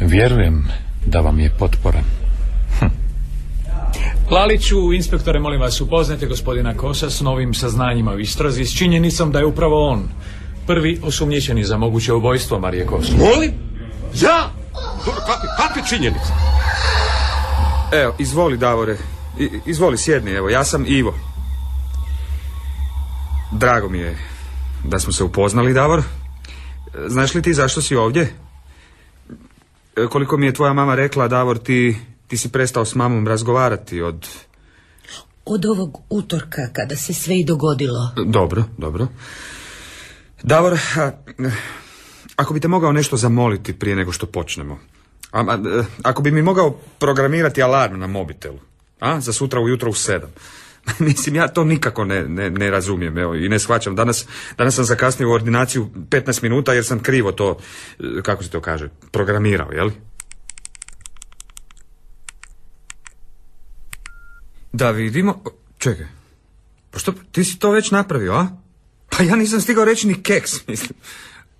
Vjerujem 0.00 0.68
da 1.06 1.20
vam 1.20 1.40
je 1.40 1.50
potporan. 1.58 2.04
Hm. 2.80 2.86
Laliću, 4.30 4.92
inspektore, 4.92 5.40
molim 5.40 5.60
vas, 5.60 5.80
upoznajte 5.80 6.26
gospodina 6.26 6.74
Kosa 6.74 7.10
s 7.10 7.20
novim 7.20 7.54
saznanjima 7.54 8.12
u 8.12 8.18
istrazi 8.18 8.64
s 8.64 8.78
činjenicom 8.78 9.32
da 9.32 9.38
je 9.38 9.46
upravo 9.46 9.88
on 9.88 10.08
prvi 10.66 11.00
osumnjičeni 11.04 11.64
za 11.64 11.76
moguće 11.76 12.12
ubojstvo 12.12 12.58
Marije 12.58 12.86
Kosu. 12.86 13.12
Molim? 13.16 13.52
Ja? 14.14 14.50
Kakve, 15.04 15.48
kakve 15.56 15.82
činjenice? 15.88 16.32
Evo, 17.92 18.14
izvoli 18.18 18.56
Davore. 18.56 18.96
I, 19.38 19.50
izvoli, 19.66 19.98
sjedni, 19.98 20.30
evo, 20.30 20.48
ja 20.48 20.64
sam 20.64 20.84
Ivo. 20.86 21.14
Drago 23.52 23.88
mi 23.88 23.98
je 23.98 24.18
da 24.84 24.98
smo 24.98 25.12
se 25.12 25.24
upoznali, 25.24 25.74
Davor. 25.74 25.98
E, 25.98 26.02
Znaš 27.08 27.34
li 27.34 27.42
ti 27.42 27.54
zašto 27.54 27.82
si 27.82 27.96
ovdje? 27.96 28.34
E, 29.96 30.06
Koliko 30.06 30.36
mi 30.36 30.46
je 30.46 30.54
tvoja 30.54 30.72
mama 30.72 30.94
rekla, 30.94 31.28
Davor, 31.28 31.58
ti, 31.58 31.96
ti 32.28 32.36
si 32.36 32.52
prestao 32.52 32.84
s 32.84 32.94
mamom 32.94 33.28
razgovarati 33.28 34.02
od... 34.02 34.28
Od 35.44 35.66
ovog 35.66 35.98
utorka, 36.10 36.62
kada 36.72 36.96
se 36.96 37.14
sve 37.14 37.38
i 37.38 37.44
dogodilo. 37.44 38.10
Dobro, 38.26 38.64
dobro. 38.78 39.06
Davor, 40.42 40.78
ako 42.36 42.54
bi 42.54 42.60
te 42.60 42.68
mogao 42.68 42.92
nešto 42.92 43.16
zamoliti 43.16 43.78
prije 43.78 43.96
nego 43.96 44.12
što 44.12 44.26
počnemo. 44.26 44.78
A, 45.32 45.40
a, 45.40 45.82
ako 46.02 46.22
bi 46.22 46.30
mi 46.30 46.42
mogao 46.42 46.70
programirati 46.98 47.62
alarm 47.62 47.98
na 47.98 48.06
mobitelu. 48.06 48.58
A, 49.00 49.20
za 49.20 49.32
sutra 49.32 49.60
ujutro 49.60 49.90
u 49.90 49.94
sedam. 49.94 50.30
Mislim, 50.98 51.34
ja 51.34 51.48
to 51.48 51.64
nikako 51.64 52.04
ne, 52.04 52.28
ne, 52.28 52.50
ne 52.50 52.70
razumijem 52.70 53.18
evo, 53.18 53.34
i 53.34 53.48
ne 53.48 53.58
shvaćam. 53.58 53.96
Danas, 53.96 54.26
danas 54.58 54.74
sam 54.74 54.84
zakasnio 54.84 55.28
u 55.28 55.32
ordinaciju 55.32 55.90
15 55.94 56.42
minuta 56.42 56.72
jer 56.72 56.84
sam 56.84 57.02
krivo 57.02 57.32
to, 57.32 57.58
e, 58.00 58.22
kako 58.22 58.44
se 58.44 58.50
to 58.50 58.60
kaže, 58.60 58.88
programirao, 59.10 59.72
jel? 59.72 59.90
Da 64.72 64.90
vidimo... 64.90 65.42
Čekaj, 65.78 66.06
pa 66.90 66.98
što, 66.98 67.12
ti 67.32 67.44
si 67.44 67.58
to 67.58 67.70
već 67.70 67.90
napravio, 67.90 68.32
a? 68.32 68.61
Pa 69.16 69.22
ja 69.22 69.36
nisam 69.36 69.60
stigao 69.60 69.84
reći 69.84 70.06
ni 70.06 70.22
keks, 70.22 70.52
mislim. 70.68 70.98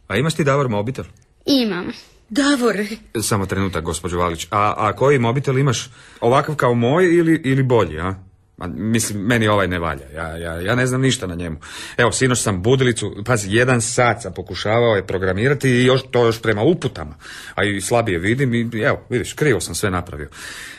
A 0.08 0.16
imaš 0.16 0.34
ti 0.34 0.44
Davor 0.44 0.68
mobitel? 0.68 1.04
Imam. 1.46 1.92
Davore, 2.28 2.86
Samo 3.22 3.46
trenutak, 3.46 3.84
gospođo 3.84 4.18
Valić. 4.18 4.46
A, 4.50 4.74
a 4.76 4.92
koji 4.92 5.18
mobitel 5.18 5.58
imaš? 5.58 5.90
Ovakav 6.20 6.54
kao 6.54 6.74
moj 6.74 7.04
ili, 7.04 7.40
ili 7.44 7.62
bolji, 7.62 8.00
a? 8.00 8.14
Ma, 8.56 8.66
mislim, 8.66 9.20
meni 9.20 9.48
ovaj 9.48 9.68
ne 9.68 9.78
valja. 9.78 10.06
Ja, 10.14 10.36
ja, 10.36 10.60
ja 10.60 10.74
ne 10.74 10.86
znam 10.86 11.00
ništa 11.00 11.26
na 11.26 11.34
njemu. 11.34 11.56
Evo, 11.96 12.12
sinoć 12.12 12.42
sam 12.42 12.62
budilicu, 12.62 13.16
pazi, 13.24 13.48
jedan 13.50 13.80
sat 13.80 14.22
sam 14.22 14.32
pokušavao 14.34 14.96
je 14.96 15.06
programirati 15.06 15.70
i 15.70 15.84
još, 15.84 16.00
to 16.10 16.26
još 16.26 16.42
prema 16.42 16.62
uputama. 16.62 17.14
A 17.54 17.64
i 17.64 17.80
slabije 17.80 18.18
vidim 18.18 18.54
i 18.54 18.80
evo, 18.84 19.00
vidiš, 19.08 19.32
krivo 19.32 19.60
sam 19.60 19.74
sve 19.74 19.90
napravio. 19.90 20.28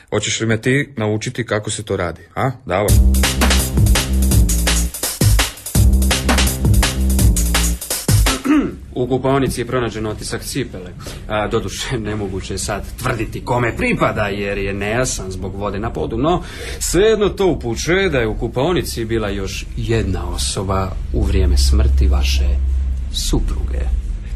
Hoćeš 0.10 0.40
li 0.40 0.48
me 0.48 0.62
ti 0.62 0.94
naučiti 0.98 1.46
kako 1.46 1.70
se 1.70 1.84
to 1.84 1.98
radi, 1.98 2.22
a? 2.36 2.52
Davor. 2.66 2.92
U 9.04 9.08
kupaonici 9.08 9.62
je 9.62 9.66
pronađen 9.66 10.06
otisak 10.06 10.44
cipele. 10.44 10.92
A, 11.28 11.48
doduše, 11.48 12.00
nemoguće 12.10 12.54
je 12.54 12.58
sad 12.58 12.84
tvrditi 12.98 13.46
kome 13.46 13.78
pripada, 13.78 14.28
jer 14.28 14.58
je 14.58 14.74
nejasan 14.74 15.32
zbog 15.32 15.56
vode 15.56 15.80
na 15.80 15.94
podu, 15.94 16.18
no 16.18 16.44
svejedno 16.80 17.30
to 17.30 17.48
upućuje 17.48 18.10
da 18.10 18.20
je 18.20 18.28
u 18.28 18.38
kupaonici 18.40 19.06
bila 19.06 19.30
još 19.30 19.66
jedna 19.78 20.30
osoba 20.30 20.92
u 21.14 21.24
vrijeme 21.24 21.58
smrti 21.58 22.08
vaše 22.08 22.48
supruge. 23.14 23.80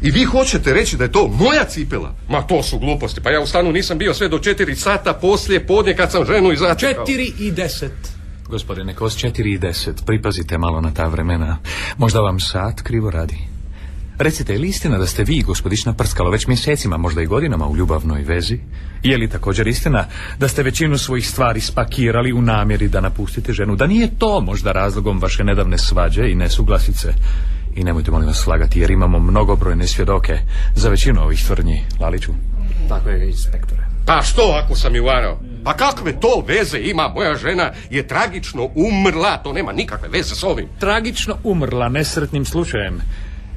I 0.02 0.10
vi 0.10 0.24
hoćete 0.24 0.72
reći 0.72 0.96
da 0.96 1.04
je 1.04 1.12
to 1.12 1.28
moja 1.28 1.64
cipela? 1.64 2.14
Ma 2.28 2.42
to 2.42 2.62
su 2.62 2.78
gluposti, 2.78 3.20
pa 3.20 3.30
ja 3.30 3.40
u 3.40 3.46
stanu 3.46 3.72
nisam 3.72 3.98
bio 3.98 4.14
sve 4.14 4.28
do 4.28 4.38
četiri 4.38 4.76
sata 4.76 5.12
poslije 5.12 5.66
podne 5.66 5.96
kad 5.96 6.12
sam 6.12 6.24
ženu 6.24 6.52
izačekao. 6.52 7.06
Četiri 7.06 7.32
i 7.38 7.50
deset. 7.50 8.18
Gospodine 8.48 8.94
Kos, 8.94 9.16
četiri 9.16 9.52
i 9.52 9.58
deset. 9.58 10.06
Pripazite 10.06 10.58
malo 10.58 10.80
na 10.80 10.94
ta 10.94 11.06
vremena. 11.06 11.58
Možda 11.96 12.20
vam 12.20 12.40
sat 12.40 12.80
krivo 12.82 13.10
radi. 13.10 13.57
Recite, 14.18 14.52
je 14.52 14.58
li 14.58 14.68
istina 14.68 14.98
da 14.98 15.06
ste 15.06 15.24
vi, 15.24 15.42
gospodična 15.42 15.92
Prskalo, 15.92 16.30
već 16.30 16.46
mjesecima, 16.46 16.96
možda 16.96 17.22
i 17.22 17.26
godinama 17.26 17.68
u 17.68 17.76
ljubavnoj 17.76 18.22
vezi? 18.22 18.58
Je 19.02 19.18
li 19.18 19.28
također 19.28 19.66
istina 19.66 20.06
da 20.38 20.48
ste 20.48 20.62
većinu 20.62 20.98
svojih 20.98 21.28
stvari 21.28 21.60
spakirali 21.60 22.32
u 22.32 22.42
namjeri 22.42 22.88
da 22.88 23.00
napustite 23.00 23.52
ženu? 23.52 23.76
Da 23.76 23.86
nije 23.86 24.18
to 24.18 24.40
možda 24.40 24.72
razlogom 24.72 25.18
vaše 25.18 25.44
nedavne 25.44 25.78
svađe 25.78 26.30
i 26.30 26.34
nesuglasice? 26.34 27.14
I 27.76 27.84
nemojte 27.84 28.10
molim 28.10 28.26
vas 28.26 28.36
slagati 28.36 28.80
jer 28.80 28.90
imamo 28.90 29.18
mnogobrojne 29.18 29.86
svjedoke 29.86 30.38
za 30.74 30.88
većinu 30.88 31.22
ovih 31.22 31.44
tvrdnji, 31.46 31.84
Laliću. 32.00 32.32
Tako 32.88 33.08
je, 33.08 33.26
inspektore. 33.26 33.82
Pa 34.06 34.22
što 34.22 34.60
ako 34.64 34.74
sam 34.74 34.96
ju 34.96 35.04
varao? 35.04 35.40
Pa 35.64 35.74
kakve 35.74 36.20
to 36.20 36.44
veze 36.46 36.78
ima? 36.78 37.08
Moja 37.08 37.36
žena 37.36 37.72
je 37.90 38.08
tragično 38.08 38.68
umrla, 38.74 39.36
to 39.36 39.52
nema 39.52 39.72
nikakve 39.72 40.08
veze 40.08 40.34
s 40.34 40.42
ovim. 40.42 40.68
Tragično 40.80 41.36
umrla 41.44 41.88
nesretnim 41.88 42.44
slučajem. 42.44 43.00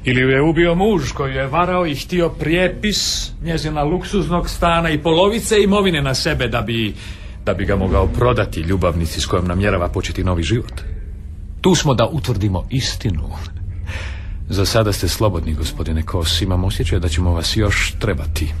Ili 0.04 0.20
ju 0.20 0.28
je 0.28 0.42
ubio 0.42 0.74
muž 0.74 1.12
koji 1.12 1.34
je 1.34 1.46
varao 1.46 1.86
i 1.86 1.94
htio 1.94 2.28
prijepis 2.28 3.30
njezina 3.44 3.82
luksuznog 3.82 4.48
stana 4.48 4.90
i 4.90 4.98
polovice 4.98 5.62
imovine 5.62 6.02
na 6.02 6.14
sebe 6.14 6.48
da 6.48 6.62
bi, 6.62 6.94
da 7.44 7.54
bi 7.54 7.64
ga 7.64 7.76
mogao 7.76 8.06
prodati 8.06 8.60
ljubavnici 8.60 9.20
s 9.20 9.26
kojom 9.26 9.46
namjerava 9.46 9.88
početi 9.88 10.24
novi 10.24 10.42
život. 10.42 10.72
Tu 11.60 11.74
smo 11.74 11.94
da 11.94 12.06
utvrdimo 12.06 12.66
istinu. 12.70 13.30
Za 14.48 14.64
sada 14.64 14.92
ste 14.92 15.08
slobodni, 15.08 15.54
gospodine 15.54 16.02
Kos. 16.02 16.42
Imam 16.42 16.64
osjećaj 16.64 16.98
da 16.98 17.08
ćemo 17.08 17.32
vas 17.32 17.56
još 17.56 17.94
trebati. 17.98 18.52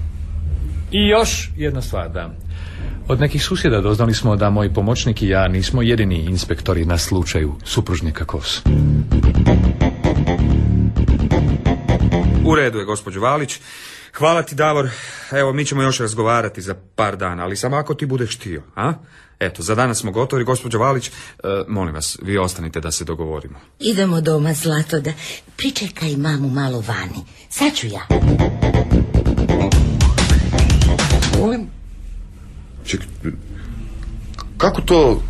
I 0.92 1.08
još 1.08 1.50
jedna 1.56 1.82
stvar, 1.82 2.10
da. 2.10 2.34
Od 3.08 3.20
nekih 3.20 3.44
susjeda 3.44 3.80
doznali 3.80 4.14
smo 4.14 4.36
da 4.36 4.50
moj 4.50 4.74
pomoćnik 4.74 5.22
i 5.22 5.28
ja 5.28 5.48
nismo 5.48 5.82
jedini 5.82 6.24
inspektori 6.24 6.84
na 6.84 6.98
slučaju 6.98 7.54
supružnika 7.64 8.24
Kos. 8.24 8.62
U 12.44 12.54
redu 12.54 12.78
je, 12.78 12.84
gospođo 12.84 13.20
Valić. 13.20 13.58
Hvala 14.14 14.42
ti, 14.42 14.54
Davor. 14.54 14.88
Evo, 15.32 15.52
mi 15.52 15.64
ćemo 15.64 15.82
još 15.82 15.98
razgovarati 15.98 16.62
za 16.62 16.74
par 16.94 17.16
dana, 17.16 17.42
ali 17.42 17.56
samo 17.56 17.76
ako 17.76 17.94
ti 17.94 18.06
budeš 18.06 18.36
htio, 18.36 18.62
a? 18.76 18.92
Eto, 19.40 19.62
za 19.62 19.74
danas 19.74 19.98
smo 19.98 20.12
gotovi, 20.12 20.44
gospođo 20.44 20.78
Valić. 20.78 21.08
E, 21.08 21.12
molim 21.68 21.94
vas, 21.94 22.18
vi 22.22 22.38
ostanite 22.38 22.80
da 22.80 22.90
se 22.90 23.04
dogovorimo. 23.04 23.58
idemo 23.78 24.20
doma, 24.20 24.54
Zlato, 24.54 25.00
da 25.00 25.12
pričekaj 25.56 26.16
mamu 26.16 26.48
malo 26.48 26.84
vani. 26.88 27.24
Sad 27.50 27.74
ću 27.74 27.86
ja. 27.86 28.06
Molim? 31.38 31.66
Ček, 32.84 33.00
kako 34.58 34.80
to, 34.80 35.22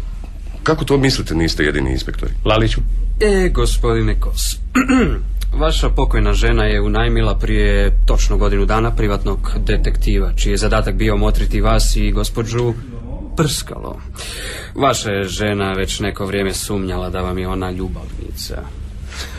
kako 0.63 0.85
to 0.85 0.97
mislite 0.97 1.35
niste 1.35 1.63
jedini 1.65 1.91
inspektori? 1.93 2.33
Laliću, 2.45 2.81
E, 3.21 3.49
gospodine 3.49 4.21
Kos, 4.21 4.41
vaša 5.53 5.89
pokojna 5.89 6.33
žena 6.33 6.65
je 6.65 6.81
unajmila 6.81 7.35
prije 7.39 7.99
točno 8.07 8.37
godinu 8.37 8.67
dana 8.67 8.91
privatnog 8.91 9.51
detektiva, 9.57 10.33
čiji 10.37 10.51
je 10.51 10.57
zadatak 10.57 10.95
bio 10.95 11.17
motriti 11.17 11.61
vas 11.61 11.97
i 11.97 12.11
gospođu 12.11 12.75
Prskalo. 13.37 14.01
Vaša 14.75 15.11
je 15.11 15.25
žena 15.25 15.73
već 15.73 16.01
neko 16.01 16.27
vrijeme 16.27 16.55
sumnjala 16.55 17.11
da 17.11 17.21
vam 17.21 17.39
je 17.39 17.49
ona 17.49 17.71
ljubavnica. 17.71 18.63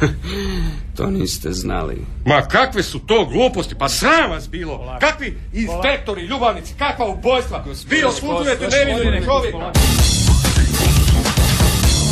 to 0.97 1.09
niste 1.09 1.51
znali. 1.51 2.05
Ma 2.25 2.41
kakve 2.41 2.83
su 2.83 2.99
to 2.99 3.25
gluposti, 3.25 3.75
pa 3.75 3.89
sram 3.89 4.31
vas 4.31 4.49
bilo. 4.49 4.97
Kakvi 4.99 5.37
inspektori, 5.53 6.21
ljubavnici, 6.21 6.73
kakva 6.77 7.07
ubojstva. 7.07 7.65
Vi 7.89 8.03
osuđujete 8.03 8.67
nevinu 8.67 9.25
čovjeka. 9.25 9.71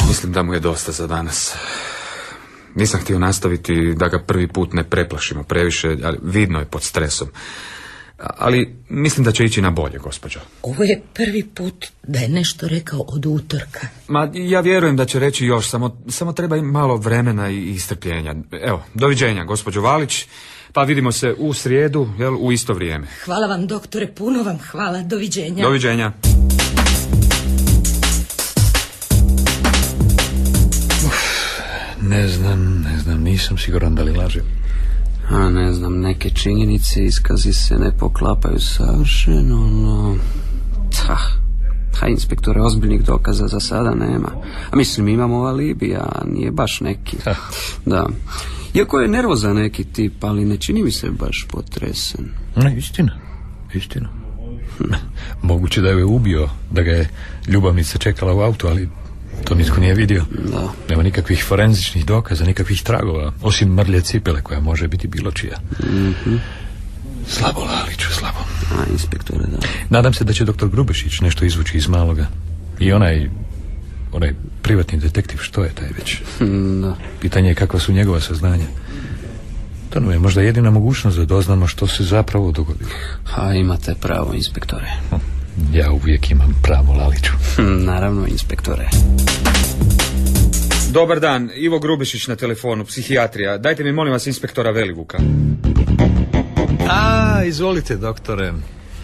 Mislim 0.07 0.31
da 0.31 0.43
mu 0.43 0.53
je 0.53 0.59
dosta 0.59 0.91
za 0.91 1.07
danas. 1.07 1.55
Nisam 2.75 2.99
htio 2.99 3.19
nastaviti 3.19 3.93
da 3.93 4.07
ga 4.07 4.19
prvi 4.19 4.47
put 4.47 4.73
ne 4.73 4.83
preplašimo 4.83 5.43
previše, 5.43 5.97
ali 6.03 6.17
vidno 6.23 6.59
je 6.59 6.65
pod 6.65 6.83
stresom. 6.83 7.27
Ali 8.37 8.75
mislim 8.89 9.23
da 9.23 9.31
će 9.31 9.43
ići 9.43 9.61
na 9.61 9.69
bolje, 9.69 9.97
gospođo. 9.97 10.39
Ovo 10.61 10.83
je 10.83 11.01
prvi 11.13 11.43
put 11.43 11.85
da 12.03 12.19
je 12.19 12.29
nešto 12.29 12.67
rekao 12.67 12.99
od 13.07 13.25
utorka. 13.25 13.87
Ma, 14.07 14.29
ja 14.33 14.61
vjerujem 14.61 14.95
da 14.95 15.05
će 15.05 15.19
reći 15.19 15.45
još, 15.45 15.69
samo, 15.69 15.97
samo 16.07 16.33
treba 16.33 16.57
im 16.57 16.65
malo 16.65 16.95
vremena 16.97 17.49
i 17.49 17.69
istrpljenja. 17.69 18.35
Evo, 18.63 18.83
doviđenja, 18.93 19.43
gospođo 19.43 19.81
Valić. 19.81 20.25
Pa 20.73 20.83
vidimo 20.83 21.11
se 21.11 21.35
u 21.37 21.53
srijedu, 21.53 22.09
jel, 22.19 22.35
u 22.39 22.51
isto 22.51 22.73
vrijeme. 22.73 23.07
Hvala 23.25 23.47
vam, 23.47 23.67
doktore, 23.67 24.07
puno 24.07 24.43
vam 24.43 24.57
hvala. 24.71 25.01
Doviđenja. 25.01 25.63
Doviđenja. 25.63 26.11
Ne 32.11 32.27
znam, 32.27 32.81
ne 32.81 32.99
znam, 32.99 33.23
nisam 33.23 33.57
siguran 33.57 33.95
da 33.95 34.03
li 34.03 34.11
lažem. 34.11 34.43
A 35.29 35.49
ne 35.49 35.73
znam, 35.73 35.99
neke 35.99 36.29
činjenice 36.29 37.05
iskazi 37.05 37.53
se 37.53 37.75
ne 37.75 37.97
poklapaju 37.97 38.59
savršeno, 38.59 39.69
no... 39.69 40.15
Ta, 40.91 41.17
ha, 41.99 42.07
inspektore, 42.07 42.61
ozbiljnih 42.61 43.03
dokaza 43.03 43.47
za 43.47 43.59
sada 43.59 43.95
nema. 43.95 44.31
A 44.71 44.75
mislim, 44.75 45.07
imamo 45.07 45.43
alibi, 45.43 45.95
a 45.95 46.23
nije 46.25 46.51
baš 46.51 46.81
neki. 46.81 47.17
Da. 47.85 48.07
Iako 48.73 48.99
je 48.99 49.07
nervozan 49.07 49.55
neki 49.55 49.83
tip, 49.83 50.23
ali 50.23 50.45
ne 50.45 50.57
čini 50.57 50.83
mi 50.83 50.91
se 50.91 51.09
baš 51.09 51.45
potresen. 51.49 52.29
Ne, 52.55 52.77
istina, 52.77 53.19
istina. 53.73 54.09
Moguće 55.41 55.81
da 55.81 55.89
je 55.89 56.05
ubio, 56.05 56.49
da 56.71 56.81
ga 56.81 56.91
je 56.91 57.09
ljubavnica 57.47 57.97
čekala 57.97 58.33
u 58.33 58.39
autu, 58.39 58.67
ali 58.67 58.89
to 59.43 59.55
nitko 59.55 59.79
nije 59.79 59.93
vidio. 59.93 60.25
Da. 60.51 60.67
Nema 60.89 61.03
nikakvih 61.03 61.43
forenzičnih 61.47 62.05
dokaza, 62.05 62.45
nikakvih 62.45 62.83
tragova, 62.83 63.33
osim 63.41 63.73
mrlje 63.73 64.01
cipele 64.01 64.41
koja 64.41 64.59
može 64.59 64.87
biti 64.87 65.07
bilo 65.07 65.31
čija. 65.31 65.57
Slabo, 67.27 67.59
Laliću, 67.59 68.11
slabo. 68.11 68.39
A, 68.71 68.91
inspektore, 68.91 69.45
da. 69.47 69.57
Nadam 69.89 70.13
se 70.13 70.23
da 70.23 70.33
će 70.33 70.45
doktor 70.45 70.69
Grubešić 70.69 71.21
nešto 71.21 71.45
izvući 71.45 71.77
iz 71.77 71.87
maloga. 71.87 72.27
I 72.79 72.93
onaj, 72.93 73.29
onaj 74.11 74.33
privatni 74.61 74.99
detektiv, 74.99 75.37
što 75.37 75.63
je 75.63 75.69
taj 75.69 75.89
već? 75.97 76.21
Da. 76.81 76.95
Pitanje 77.21 77.49
je 77.49 77.55
kakva 77.55 77.79
su 77.79 77.93
njegova 77.93 78.19
saznanja. 78.19 78.65
To 79.89 79.99
nam 79.99 80.11
je 80.11 80.19
možda 80.19 80.41
jedina 80.41 80.71
mogućnost 80.71 81.17
da 81.17 81.25
doznamo 81.25 81.67
što 81.67 81.87
se 81.87 82.03
zapravo 82.03 82.51
dogodilo. 82.51 82.89
A, 83.35 83.53
imate 83.53 83.95
pravo, 84.01 84.33
inspektore. 84.33 84.91
Ja 85.73 85.91
uvijek 85.91 86.31
imam 86.31 86.59
pravo, 86.63 86.93
Laliću. 86.93 87.31
Naravno, 87.91 88.27
inspektore. 88.27 88.89
Dobar 90.91 91.19
dan, 91.19 91.49
Ivo 91.55 91.79
Grubišić 91.79 92.27
na 92.27 92.35
telefonu, 92.35 92.85
psihijatrija. 92.85 93.57
Dajte 93.57 93.83
mi 93.83 93.91
molim 93.91 94.13
vas 94.13 94.27
inspektora 94.27 94.71
Velivuka. 94.71 95.17
A, 96.89 97.43
izvolite, 97.45 97.95
doktore. 97.95 98.53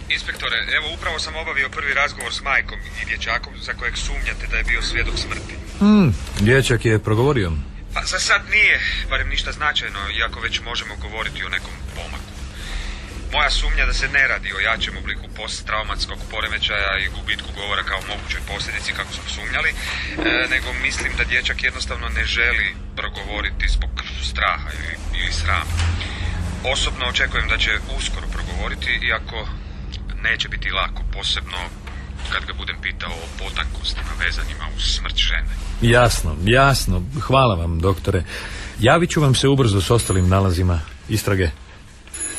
Inspektore, 0.09 0.57
evo 0.77 0.87
upravo 0.97 1.19
sam 1.19 1.35
obavio 1.35 1.69
prvi 1.69 1.93
razgovor 1.93 2.33
s 2.33 2.41
majkom 2.43 2.77
i 3.01 3.05
dječakom 3.05 3.53
za 3.61 3.73
kojeg 3.73 3.97
sumnjate 3.97 4.47
da 4.51 4.57
je 4.57 4.63
bio 4.63 4.81
svjedok 4.81 5.17
smrti. 5.17 5.53
Hmm, 5.79 6.15
dječak 6.39 6.85
je 6.85 6.99
progovorio. 6.99 7.51
Pa 7.93 8.01
za 8.05 8.19
sad 8.19 8.41
nije, 8.51 8.79
barem 9.09 9.29
ništa 9.29 9.51
značajno, 9.51 9.99
iako 10.19 10.39
već 10.39 10.61
možemo 10.61 10.93
govoriti 11.01 11.43
o 11.43 11.49
nekom 11.49 11.73
pomaku. 11.95 12.36
Moja 13.33 13.49
sumnja 13.49 13.85
da 13.85 13.93
se 13.93 14.07
ne 14.07 14.27
radi 14.27 14.53
o 14.53 14.59
jačem 14.59 14.97
obliku 14.97 15.27
posttraumatskog 15.35 16.19
poremećaja 16.31 16.97
i 16.99 17.09
gubitku 17.15 17.49
govora 17.55 17.83
kao 17.83 17.99
mogućoj 18.11 18.41
posljedici 18.51 18.93
kako 18.93 19.11
smo 19.13 19.23
sumnjali, 19.35 19.69
e, 19.69 19.75
nego 20.53 20.67
mislim 20.73 21.11
da 21.17 21.23
dječak 21.23 21.63
jednostavno 21.63 22.07
ne 22.09 22.25
želi 22.25 22.75
progovoriti 22.95 23.73
zbog 23.75 23.89
straha 24.29 24.69
ili, 24.79 24.93
ili 25.19 25.31
srama. 25.31 25.73
Osobno 26.73 27.05
očekujem 27.05 27.47
da 27.47 27.57
će 27.57 27.71
uskoro 27.97 28.27
progovoriti, 28.27 28.99
iako 29.09 29.47
neće 30.23 30.49
biti 30.49 30.69
lako, 30.71 31.01
posebno 31.13 31.57
kad 32.31 32.45
ga 32.45 32.53
budem 32.53 32.75
pitao 32.81 33.11
o 33.11 33.27
potankostima 33.39 34.11
vezanima 34.19 34.65
uz 34.77 34.83
smrt 34.95 35.17
žene. 35.17 35.53
Jasno, 35.81 36.35
jasno. 36.43 37.03
Hvala 37.21 37.55
vam, 37.55 37.79
doktore. 37.79 38.23
Javit 38.79 39.09
ću 39.09 39.21
vam 39.21 39.35
se 39.35 39.47
ubrzo 39.47 39.81
s 39.81 39.91
ostalim 39.91 40.29
nalazima 40.29 40.81
istrage. 41.09 41.49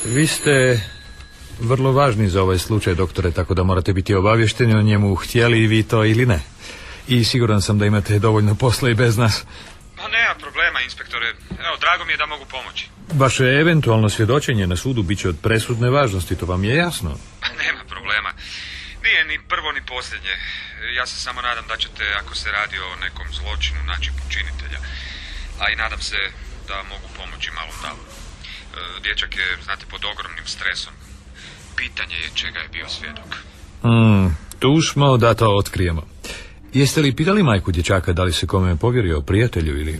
Vi 0.05 0.27
ste 0.27 0.81
vrlo 1.59 1.91
važni 1.91 2.29
za 2.29 2.41
ovaj 2.41 2.57
slučaj, 2.59 2.95
doktore, 2.95 3.31
tako 3.31 3.53
da 3.53 3.63
morate 3.63 3.93
biti 3.93 4.15
obavješteni 4.15 4.75
o 4.75 4.81
njemu, 4.81 5.15
htjeli 5.15 5.67
vi 5.67 5.83
to 5.83 6.05
ili 6.05 6.25
ne. 6.25 6.39
I 7.07 7.23
siguran 7.23 7.61
sam 7.61 7.79
da 7.79 7.85
imate 7.85 8.19
dovoljno 8.19 8.55
posla 8.55 8.89
i 8.89 8.93
bez 8.93 9.17
nas. 9.17 9.43
Pa 9.97 10.07
nema 10.07 10.35
problema, 10.39 10.81
inspektore. 10.81 11.27
Evo, 11.49 11.77
drago 11.79 12.05
mi 12.05 12.13
je 12.13 12.17
da 12.17 12.25
mogu 12.25 12.45
pomoći. 12.45 12.89
Vaše 13.13 13.43
eventualno 13.43 14.09
svjedočenje 14.09 14.67
na 14.67 14.75
sudu 14.75 15.03
bit 15.03 15.19
će 15.19 15.29
od 15.29 15.37
presudne 15.41 15.89
važnosti, 15.89 16.35
to 16.35 16.45
vam 16.45 16.63
je 16.63 16.75
jasno. 16.75 17.17
Pa 17.41 17.47
nema 17.63 17.83
problema. 17.89 18.31
Nije 19.03 19.25
ni 19.25 19.39
prvo 19.47 19.71
ni 19.71 19.81
posljednje. 19.85 20.35
Ja 20.97 21.05
se 21.05 21.15
samo 21.15 21.41
nadam 21.41 21.65
da 21.67 21.77
ćete, 21.77 22.03
ako 22.21 22.35
se 22.35 22.51
radi 22.51 22.77
o 22.79 22.95
nekom 23.03 23.27
zločinu, 23.33 23.79
naći 23.83 24.11
počinitelja. 24.23 24.79
A 25.59 25.71
i 25.71 25.75
nadam 25.75 26.01
se 26.01 26.17
da 26.67 26.83
mogu 26.89 27.07
pomoći 27.17 27.51
malom 27.51 27.75
Davoru. 27.83 28.18
E, 28.75 29.01
Dječak 29.03 29.35
je, 29.37 29.57
znate, 29.63 29.85
pod 29.91 30.01
ogromnim 30.05 30.45
stresom. 30.45 30.93
Pitanje 31.75 32.15
je 32.15 32.29
čega 32.35 32.59
je 32.59 32.67
bio 32.67 32.89
svjedok. 32.89 33.35
Hmm, 33.81 34.37
tu 34.59 34.81
smo 34.81 35.17
da 35.17 35.33
to 35.33 35.55
otkrijemo. 35.55 36.03
Jeste 36.73 37.01
li 37.01 37.15
pitali 37.15 37.43
majku 37.43 37.71
dječaka 37.71 38.13
da 38.13 38.23
li 38.23 38.33
se 38.33 38.47
kome 38.47 38.75
povjerio, 38.75 39.21
prijatelju 39.21 39.81
ili... 39.81 39.91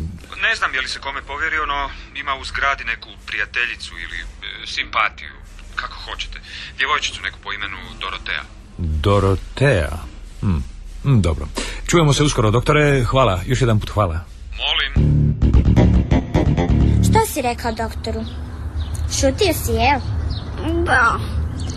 Ne 0.42 0.56
znam 0.56 0.74
je 0.74 0.82
li 0.82 0.88
se 0.88 1.00
kome 1.00 1.22
povjerio, 1.22 1.66
no 1.66 1.90
ima 2.16 2.36
u 2.36 2.46
zgradi 2.46 2.84
neku 2.84 3.10
prijateljicu 3.26 3.94
ili 3.96 4.18
e, 4.18 4.26
simpatiju, 4.68 5.34
kako 5.76 5.94
hoćete. 5.94 6.40
Djevojčicu 6.78 7.22
neku 7.22 7.40
po 7.44 7.54
imenu 7.54 7.78
Dorotea. 8.02 8.44
Dorotea. 8.78 9.98
Hmm. 10.42 10.64
hmm, 11.04 11.22
dobro. 11.22 11.48
Čujemo 11.88 12.14
se 12.14 12.24
uskoro, 12.24 12.52
doktore. 12.52 13.04
Hvala. 13.04 13.42
Još 13.46 13.62
jedan 13.62 13.80
put 13.80 13.90
hvala. 13.90 14.20
Molim. 14.58 15.10
Što 17.04 17.34
si 17.34 17.42
rekao 17.42 17.72
doktoru? 17.72 18.49
Šutio 19.12 19.54
si, 19.54 19.72
jel? 19.72 20.00
Da. 20.86 21.20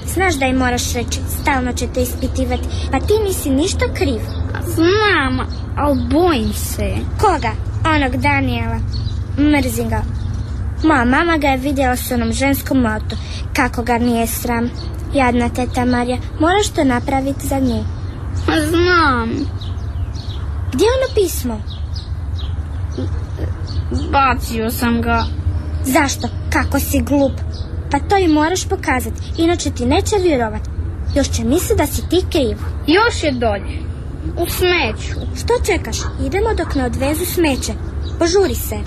Znaš 0.07 0.35
da 0.35 0.47
im 0.47 0.57
moraš 0.57 0.93
reći, 0.93 1.21
stalno 1.41 1.73
će 1.73 1.87
te 1.95 2.03
ispitivati, 2.03 2.69
pa 2.93 3.01
ti 3.01 3.13
nisi 3.27 3.51
ništa 3.51 3.95
kriv. 3.95 4.21
Znam, 4.67 5.47
ali 5.77 6.01
bojim 6.11 6.53
se. 6.53 6.95
Koga? 7.21 7.53
Onog 7.97 8.17
Daniela. 8.17 8.79
Mrzim 9.39 9.89
ga. 9.89 10.03
Moja 10.85 11.05
mama 11.05 11.37
ga 11.37 11.49
je 11.49 11.57
vidjela 11.57 11.97
s 11.97 12.11
onom 12.11 12.33
ženskom 12.33 12.79
moto. 12.79 13.17
Kako 13.57 13.83
ga 13.83 13.99
nije 13.99 14.27
sram. 14.27 14.71
Jadna 15.15 15.49
teta 15.49 15.85
Marija, 15.85 16.19
moraš 16.41 16.69
to 16.69 16.85
napraviti 16.85 17.47
za 17.47 17.59
nje. 17.59 17.85
Znam. 18.69 19.31
Gdje 20.73 20.85
je 20.85 20.91
ono 20.93 21.15
pismo? 21.15 21.61
Bacio 24.13 24.71
sam 24.71 25.03
ga. 25.03 25.25
Zašto? 25.85 26.29
Kako 26.53 26.81
si 26.81 27.01
glup? 27.01 27.33
Pa 27.91 27.99
to 27.99 28.17
i 28.17 28.29
moraš 28.29 28.69
pokazati, 28.69 29.23
inače 29.39 29.71
ti 29.71 29.87
neće 29.87 30.17
vjerovat. 30.23 30.61
Još 31.15 31.31
će 31.31 31.45
misliti 31.45 31.75
da 31.77 31.87
si 31.87 32.09
ti 32.11 32.25
kriv. 32.31 32.59
Još 32.87 33.23
je 33.23 33.33
dolje. 33.33 33.79
U 34.39 34.47
smeću. 34.47 35.21
Što 35.37 35.55
čekaš? 35.67 35.97
Idemo 36.27 36.55
dok 36.55 36.75
ne 36.75 36.85
odvezu 36.85 37.25
smeće. 37.25 37.73
Požuri 38.19 38.55
se. 38.55 38.75
E, 38.75 38.81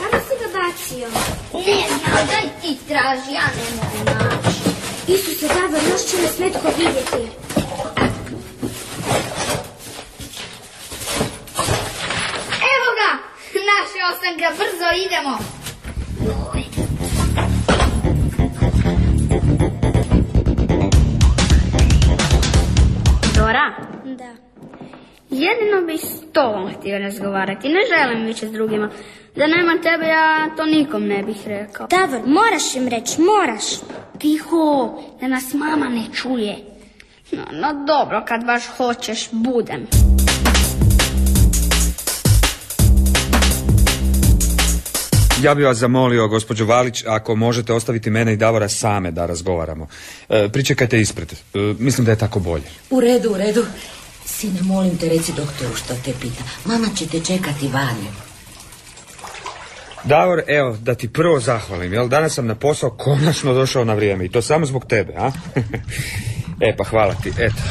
kako 0.00 0.18
si 0.26 0.34
ga 0.40 0.48
bacio? 0.56 1.08
Ne 1.52 1.88
znam, 1.88 2.26
daj 2.26 2.48
ti 2.62 2.78
traži, 2.88 3.32
ja 3.34 3.46
ne 3.56 3.68
mogu 3.76 3.98
naći. 4.04 4.58
Isuse, 5.08 5.48
Davor, 5.48 5.80
još 5.90 6.02
će 6.10 6.16
nas 6.22 6.38
netko 6.38 6.68
vidjeti. 6.78 7.22
Evo 12.74 12.88
ga! 12.98 13.36
Ga, 14.46 14.52
brzo 14.52 14.88
idemo. 15.06 15.38
Dora, 23.36 23.74
Da. 24.04 24.34
jedino 25.30 25.86
bi 25.86 25.98
s 25.98 26.32
tobom 26.32 26.70
htio 26.74 26.98
razgovarati. 26.98 27.68
Ne 27.68 27.80
želim 27.96 28.26
više 28.26 28.48
s 28.48 28.52
drugima. 28.52 28.90
Da 29.36 29.46
nema 29.46 29.72
tebe, 29.82 30.06
ja 30.06 30.50
to 30.56 30.64
nikom 30.64 31.06
ne 31.06 31.22
bih 31.22 31.36
rekao. 31.46 31.86
Davor, 31.86 32.20
moraš 32.26 32.74
im 32.76 32.88
reći, 32.88 33.20
moraš. 33.20 33.64
Tiho, 34.18 34.98
da 35.20 35.28
nas 35.28 35.54
mama 35.54 35.88
ne 35.88 36.02
čuje. 36.14 36.56
No, 37.32 37.42
no 37.52 37.84
dobro, 37.86 38.24
kad 38.28 38.44
baš 38.44 38.66
hoćeš, 38.76 39.28
budem. 39.32 39.86
Ja 45.42 45.54
bih 45.54 45.66
vas 45.66 45.76
zamolio, 45.76 46.28
gospođo 46.28 46.64
Valić, 46.64 47.04
ako 47.06 47.36
možete 47.36 47.72
ostaviti 47.72 48.10
mene 48.10 48.32
i 48.32 48.36
Davora 48.36 48.68
same 48.68 49.10
da 49.10 49.26
razgovaramo. 49.26 49.86
E, 50.28 50.48
pričekajte 50.52 51.00
ispred. 51.00 51.32
E, 51.32 51.58
mislim 51.78 52.04
da 52.04 52.10
je 52.10 52.18
tako 52.18 52.40
bolje. 52.40 52.64
U 52.90 53.00
redu, 53.00 53.30
u 53.30 53.36
redu. 53.36 53.64
Sine, 54.24 54.62
molim 54.62 54.98
te, 54.98 55.08
reci 55.08 55.32
doktoru 55.36 55.74
što 55.74 55.94
te 56.04 56.12
pita. 56.20 56.44
Mama 56.64 56.86
će 56.96 57.06
te 57.06 57.20
čekati 57.20 57.68
vani. 57.68 58.06
Davor, 60.04 60.42
evo, 60.46 60.76
da 60.82 60.94
ti 60.94 61.08
prvo 61.08 61.40
zahvalim, 61.40 61.92
jel? 61.92 62.08
Danas 62.08 62.34
sam 62.34 62.46
na 62.46 62.54
posao 62.54 62.90
konačno 62.90 63.54
došao 63.54 63.84
na 63.84 63.94
vrijeme 63.94 64.24
i 64.24 64.30
to 64.30 64.42
samo 64.42 64.66
zbog 64.66 64.86
tebe, 64.86 65.12
a? 65.16 65.30
e, 66.66 66.76
pa 66.76 66.84
hvala 66.84 67.14
ti, 67.14 67.32
eto. 67.38 67.62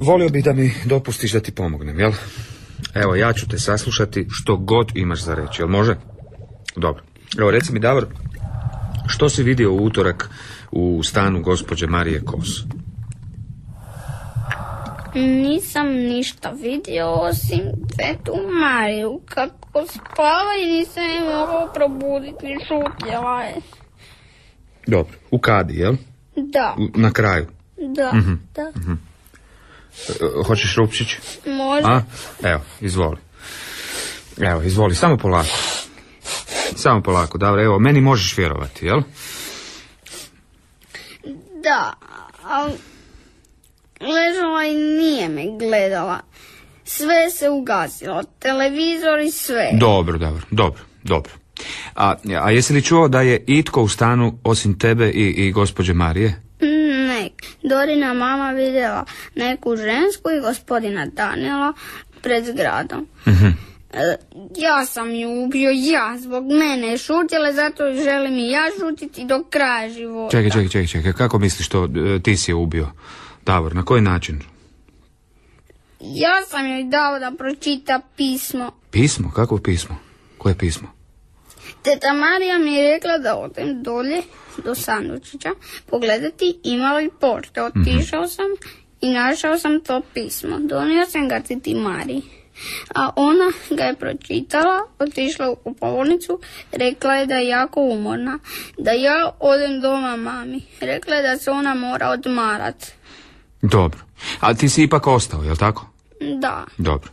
Volio 0.00 0.28
bih 0.28 0.44
da 0.44 0.52
mi 0.52 0.74
dopustiš 0.84 1.32
da 1.32 1.40
ti 1.40 1.52
pomognem, 1.52 2.00
jel? 2.00 2.12
Evo, 2.94 3.14
ja 3.14 3.32
ću 3.32 3.48
te 3.48 3.58
saslušati 3.58 4.26
što 4.30 4.56
god 4.56 4.92
imaš 4.94 5.22
za 5.22 5.34
reći, 5.34 5.62
jel 5.62 5.68
može? 5.68 5.96
Dobro. 6.76 7.02
Evo, 7.38 7.50
reci 7.50 7.72
mi, 7.72 7.80
Davor, 7.80 8.06
što 9.06 9.28
si 9.28 9.42
vidio 9.42 9.72
u 9.72 9.84
utorak 9.84 10.30
u 10.70 11.00
stanu 11.02 11.42
gospođe 11.42 11.86
Marije 11.86 12.20
Kos? 12.20 12.48
Nisam 15.14 15.86
ništa 15.88 16.50
vidio 16.52 17.10
osim 17.10 17.60
tetu 17.96 18.32
Mariju 18.60 19.20
kako 19.24 19.86
spava 19.86 20.50
i 20.62 20.72
nisam 20.72 21.02
je 21.04 21.20
mogao 21.20 21.70
probuditi, 21.74 22.56
šutjela 22.60 23.42
je. 23.42 23.54
Dobro, 24.86 25.12
u 25.30 25.38
kadi, 25.38 25.74
jel? 25.74 25.94
Da, 26.36 26.74
U- 26.78 27.00
Na 27.00 27.10
kraju. 27.12 27.46
da, 27.76 28.12
da. 28.54 28.62
E, 28.62 28.96
Hoćeš 30.46 30.76
rupčić? 30.76 31.16
Može. 31.46 31.86
A? 31.86 32.02
Evo, 32.42 32.60
izvoli. 32.80 33.16
Evo, 34.40 34.62
izvoli, 34.62 34.94
samo 34.94 35.16
polako. 35.16 35.48
Samo 36.76 37.02
polako, 37.02 37.38
dobro, 37.38 37.62
evo, 37.62 37.78
meni 37.78 38.00
možeš 38.00 38.38
vjerovati, 38.38 38.86
jel? 38.86 39.00
Da, 41.62 41.92
ali 42.44 42.72
ležala 44.00 44.64
i 44.64 44.74
nije 44.74 45.28
me 45.28 45.44
gledala. 45.58 46.20
Sve 46.84 47.30
se 47.30 47.50
ugasilo, 47.50 48.22
televizor 48.38 49.20
i 49.20 49.30
sve. 49.30 49.70
Dobro, 49.72 50.18
dobro, 50.18 50.42
dobro, 50.50 50.82
dobro. 51.02 51.32
A, 51.94 52.14
a 52.42 52.50
jesi 52.50 52.72
li 52.72 52.82
čuo 52.82 53.08
da 53.08 53.20
je 53.20 53.44
itko 53.46 53.82
u 53.82 53.88
stanu 53.88 54.38
osim 54.44 54.78
tebe 54.78 55.10
i, 55.10 55.28
i 55.28 55.52
gospođe 55.52 55.94
Marije? 55.94 56.43
Dorina 57.62 58.14
mama 58.14 58.50
vidjela 58.50 59.04
neku 59.34 59.76
žensku 59.76 60.30
i 60.30 60.40
gospodina 60.40 61.06
Daniela 61.06 61.72
pred 62.22 62.44
zgradom. 62.44 63.06
E, 63.96 64.16
ja 64.56 64.86
sam 64.86 65.10
ju 65.10 65.44
ubio, 65.44 65.70
ja, 65.74 66.16
zbog 66.18 66.44
mene 66.46 66.86
je 66.88 66.98
šutjela, 66.98 67.52
zato 67.52 67.84
želim 68.04 68.34
i 68.34 68.50
ja 68.50 68.62
šutiti 68.80 69.24
do 69.24 69.44
kraja 69.50 69.90
života. 69.90 70.30
Čekaj, 70.30 70.50
čekaj, 70.50 70.68
čekaj, 70.68 70.86
čekaj, 70.86 71.12
kako 71.12 71.38
misliš 71.38 71.68
to 71.68 71.84
e, 71.84 72.22
ti 72.22 72.36
si 72.36 72.50
je 72.50 72.54
ubio? 72.54 72.88
Davor, 73.46 73.74
na 73.74 73.84
koji 73.84 74.02
način? 74.02 74.42
Ja 76.00 76.42
sam 76.48 76.66
joj 76.70 76.84
dao 76.84 77.18
da 77.18 77.32
pročita 77.38 78.00
pismo. 78.16 78.70
Pismo? 78.90 79.30
Kako 79.30 79.58
pismo? 79.58 79.96
Koje 80.38 80.58
pismo? 80.58 80.93
Teta 81.84 82.12
Marija 82.12 82.58
mi 82.58 82.74
je 82.74 82.94
rekla 82.94 83.18
da 83.18 83.36
odem 83.36 83.82
dolje 83.82 84.22
do 84.64 84.74
sandučića 84.74 85.50
pogledati 85.86 86.58
ima 86.62 86.92
li 86.92 87.10
pošte. 87.20 87.62
Otišao 87.62 88.28
sam 88.28 88.46
i 89.00 89.10
našao 89.10 89.58
sam 89.58 89.80
to 89.80 90.02
pismo. 90.14 90.58
Donio 90.58 91.06
sam 91.06 91.28
ga 91.28 91.40
teti 91.40 91.74
Mariji. 91.74 92.22
A 92.94 93.10
ona 93.16 93.52
ga 93.70 93.84
je 93.84 93.94
pročitala, 93.94 94.86
otišla 94.98 95.50
u 95.50 95.56
kupovnicu, 95.56 96.40
rekla 96.72 97.14
je 97.14 97.26
da 97.26 97.34
je 97.34 97.48
jako 97.48 97.80
umorna, 97.80 98.38
da 98.78 98.90
ja 98.90 99.30
odem 99.40 99.80
doma 99.80 100.16
mami. 100.16 100.62
Rekla 100.80 101.14
je 101.14 101.22
da 101.22 101.38
se 101.38 101.50
ona 101.50 101.74
mora 101.74 102.08
odmarat. 102.08 102.86
Dobro. 103.62 104.00
A 104.40 104.54
ti 104.54 104.68
si 104.68 104.82
ipak 104.82 105.06
ostao, 105.06 105.42
jel 105.42 105.56
tako? 105.56 105.86
Da, 106.40 106.64
Dobro. 106.78 107.10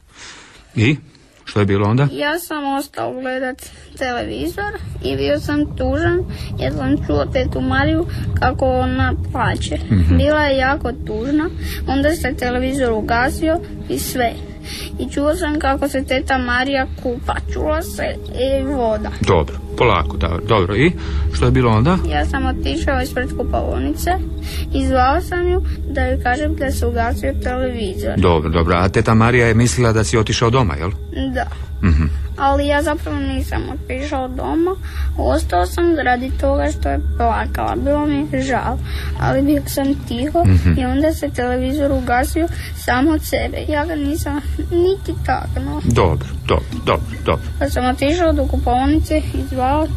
I? 0.76 0.98
Što 1.52 1.60
je 1.60 1.66
bilo 1.66 1.90
onda? 1.90 2.08
Ja 2.12 2.40
sam 2.40 2.76
ostao 2.76 3.14
gledat 3.14 3.70
televizor 3.98 4.74
i 5.04 5.16
bio 5.16 5.40
sam 5.40 5.78
tužan 5.78 6.20
jer 6.60 6.74
sam 6.74 7.06
čuo 7.08 7.26
tetu 7.26 7.62
Mariju 7.62 8.06
kako 8.40 8.66
ona 8.66 9.14
plaće. 9.32 9.78
Bila 10.18 10.42
je 10.46 10.58
jako 10.58 10.92
tužna, 10.92 11.50
onda 11.88 12.12
se 12.12 12.36
televizor 12.40 12.92
ugasio 12.92 13.60
i 13.90 14.00
sve. 14.00 14.34
I 15.00 15.10
čuo 15.10 15.36
sam 15.36 15.60
kako 15.60 15.88
se 15.88 16.04
teta 16.04 16.38
Marija 16.38 16.88
kupa, 17.04 17.36
čula 17.54 17.82
se 17.82 18.16
i 18.34 18.64
voda. 18.64 19.10
Dobro, 19.22 19.56
polako, 19.78 20.18
dobro. 20.18 20.42
Dobro, 20.48 20.76
i? 20.76 20.92
Što 21.34 21.46
je 21.46 21.52
bilo 21.52 21.72
onda? 21.72 21.98
Ja 22.10 22.26
sam 22.26 22.46
otišao 22.46 23.02
ispred 23.02 23.30
kupovnice 23.38 24.12
i 24.74 24.88
zvao 24.88 25.22
sam 25.22 25.52
ju 25.52 25.62
da 25.90 26.02
joj 26.02 26.24
kažem 26.24 26.56
da 26.56 26.72
se 26.72 26.86
ugasio 26.86 27.34
televizor. 27.44 28.14
Dobro, 28.18 28.50
dobro. 28.50 28.76
A 28.76 28.90
teta 28.90 29.14
Marija 29.14 29.48
je 29.48 29.54
mislila 29.54 29.94
da 29.94 30.04
si 30.04 30.18
otišao 30.18 30.50
doma, 30.50 30.76
jel? 30.76 30.92
Da. 31.34 31.46
Ali 32.42 32.68
ja 32.68 32.84
zapravo 32.84 33.20
nisam 33.20 33.62
otišao 33.74 34.28
doma. 34.28 34.76
Ostao 35.18 35.66
sam 35.66 35.96
radi 36.06 36.32
toga 36.40 36.72
što 36.72 36.90
je 36.90 37.00
plakala. 37.18 37.76
Bilo 37.76 38.06
mi 38.06 38.28
je 38.32 38.42
žal. 38.42 38.78
Ali 39.20 39.42
bio 39.42 39.62
sam 39.68 39.86
tiho 40.08 40.44
i 40.78 40.86
onda 40.86 41.14
se 41.14 41.30
televizor 41.30 41.92
ugasio 41.92 42.48
sam 42.76 43.08
od 43.08 43.22
sebe. 43.24 43.66
Ja 43.68 43.86
ga 43.86 43.96
nisam 43.96 44.42
niti 44.58 45.14
taknuo. 45.26 45.82
Dobro, 45.84 46.28
dobro, 46.48 46.66
dobro, 46.86 47.18
dobro. 47.26 47.46
Pa 47.60 47.70
sam 47.70 47.86
otišao 47.86 48.34
do 48.34 48.46
kupovnice 48.46 49.18
i 49.18 49.44
zvao 49.50 49.88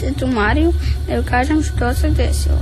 tetu 0.00 0.26
Mariju 0.26 0.72
da 1.06 1.14
joj 1.14 1.24
kažem 1.24 1.62
što 1.62 1.94
se 1.94 2.10
desilo. 2.10 2.58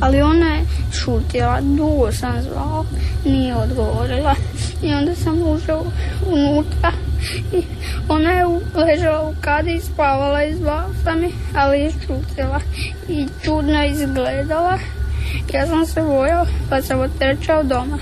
Ali 0.00 0.22
ona 0.22 0.46
je 0.46 0.64
šutila, 0.92 1.60
dugo 1.60 2.12
sam 2.12 2.42
zvao, 2.42 2.84
nije 3.24 3.54
odgovorila. 3.54 4.34
I 4.82 4.94
onda 4.94 5.14
sam 5.14 5.42
ušao 5.42 5.84
unutra 6.26 6.92
ona 8.08 8.30
je 8.30 8.44
ležala 8.74 9.28
u 9.28 9.34
kadi 9.40 9.74
i 9.74 9.80
spavala 9.80 10.44
i 10.44 10.54
zvao 10.54 10.88
sam 11.04 11.22
je, 11.22 11.30
ali 11.54 11.80
je 11.80 11.90
šutila 11.90 12.60
i 13.08 13.26
čudno 13.44 13.84
izgledala. 13.84 14.78
Ja 15.52 15.66
sam 15.66 15.86
se 15.86 16.02
bojao 16.02 16.46
pa 16.70 16.82
sam 16.82 17.00
otrčao 17.00 17.62
doma. 17.62 17.98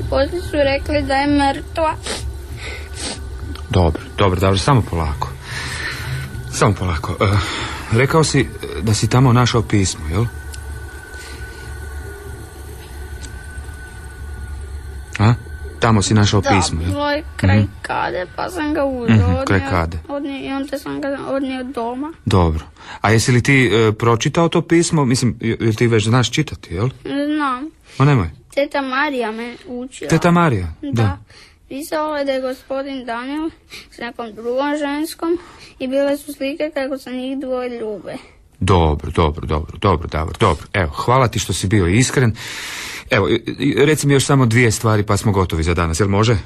I 0.00 0.10
poslije 0.10 0.42
su 0.42 0.52
rekli 0.52 1.02
da 1.02 1.14
je 1.14 1.26
mrtva. 1.26 1.94
Dobro, 3.70 4.02
dobro, 4.18 4.40
dobro, 4.40 4.58
samo 4.58 4.82
polako. 4.90 5.28
Samo 6.52 6.74
polako. 6.74 7.16
E, 7.20 7.26
rekao 7.92 8.24
si 8.24 8.40
e, 8.40 8.46
da 8.82 8.94
si 8.94 9.08
tamo 9.08 9.32
našao 9.32 9.62
pismo, 9.62 10.08
jel? 10.10 10.24
A? 15.18 15.34
Tamo 15.86 16.02
si 16.02 16.14
našao 16.14 16.40
Da, 16.40 16.50
pismo, 16.50 16.80
jel? 16.80 16.90
bilo 16.90 17.10
je 17.10 17.24
kraj 17.36 17.62
kade, 17.82 18.26
pa 18.36 18.50
sam 18.50 18.74
ga 18.74 18.84
uzeo. 18.84 19.16
Mhm, 19.16 19.44
kraj 19.46 19.60
kade. 19.60 19.98
odnio- 20.08 20.40
I 20.40 20.52
onda 20.52 20.78
sam 20.78 21.00
ga 21.00 21.18
odnio 21.28 21.64
doma. 21.64 22.12
Dobro. 22.24 22.64
A 23.00 23.10
jesi 23.10 23.32
li 23.32 23.42
ti 23.42 23.54
e, 23.66 23.92
pročitao 23.92 24.48
to 24.48 24.62
pismo? 24.62 25.04
Mislim, 25.04 25.36
je- 25.40 25.56
jel 25.60 25.74
ti 25.74 25.86
već 25.86 26.04
znaš 26.04 26.30
čitati, 26.30 26.74
jel? 26.74 26.88
Znam, 27.04 27.70
Ma 27.98 28.04
nemoj. 28.04 28.30
teta 28.50 28.82
Marija 28.82 29.32
me 29.32 29.56
učila. 29.66 30.08
Teta 30.10 30.30
Marija? 30.30 30.72
Da. 30.82 31.18
Pisalo 31.68 32.16
je 32.16 32.24
da 32.24 32.32
je 32.32 32.40
gospodin 32.42 33.04
Daniel 33.04 33.50
s 33.90 33.98
nekom 33.98 34.32
drugom 34.32 34.76
ženskom 34.78 35.38
i 35.78 35.88
bile 35.88 36.16
su 36.16 36.32
slike 36.32 36.70
kako 36.74 36.98
se 36.98 37.10
njih 37.12 37.38
dvoje 37.38 37.80
ljube. 37.80 38.14
Dobro, 38.60 39.10
dobro, 39.12 39.46
dobro, 39.46 39.78
dobro, 39.78 40.08
Davor, 40.08 40.36
dobro. 40.38 40.66
Evo, 40.72 40.90
hvala 40.90 41.28
ti 41.28 41.38
što 41.38 41.52
si 41.52 41.66
bio 41.66 41.86
iskren. 41.88 42.34
Evo, 43.10 43.28
reci 43.76 44.06
mi 44.06 44.14
još 44.14 44.26
samo 44.26 44.46
dvije 44.46 44.70
stvari 44.70 45.02
pa 45.02 45.16
smo 45.16 45.32
gotovi 45.32 45.62
za 45.62 45.74
danas, 45.74 46.00
jel 46.00 46.08
može? 46.08 46.38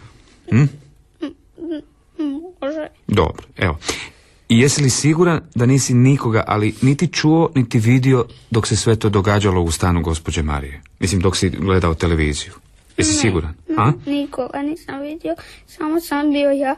Može. 2.61 2.87
Dobro, 3.07 3.43
evo. 3.57 3.79
I 4.49 4.59
jesi 4.59 4.83
li 4.83 4.91
siguran 4.91 5.41
da 5.55 5.67
nisi 5.67 5.95
nikoga, 5.95 6.45
ali 6.47 6.75
niti 6.83 7.07
čuo, 7.07 7.51
niti 7.55 7.79
vidio 7.79 8.27
dok 8.51 8.67
se 8.67 8.77
sve 8.77 8.97
to 8.97 9.09
događalo 9.09 9.63
u 9.63 9.71
stanu 9.71 10.03
gospođe 10.03 10.43
Marije? 10.43 10.83
Mislim, 11.01 11.21
dok 11.21 11.37
si 11.37 11.51
gledao 11.51 11.95
televiziju. 11.95 12.53
Jesi 12.97 13.13
siguran? 13.13 13.55
A? 13.79 13.93
Nikoga 14.07 14.63
nisam 14.63 15.01
vidio, 15.01 15.35
samo 15.67 16.01
sam 16.01 16.33
bio 16.33 16.51
ja 16.51 16.77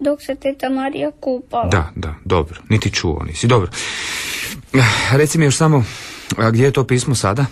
dok 0.00 0.22
se 0.22 0.34
teta 0.34 0.68
Marija 0.68 1.10
kupala. 1.20 1.68
Da, 1.68 1.92
da, 1.94 2.14
dobro. 2.24 2.60
Niti 2.68 2.90
čuo 2.90 3.22
nisi. 3.26 3.46
Dobro. 3.46 3.70
Eh, 4.74 4.78
Reci 5.12 5.38
mi 5.38 5.44
još 5.44 5.56
samo, 5.56 5.84
a 6.36 6.50
gdje 6.50 6.64
je 6.64 6.70
to 6.70 6.84
pismo 6.84 7.14
sada? 7.14 7.46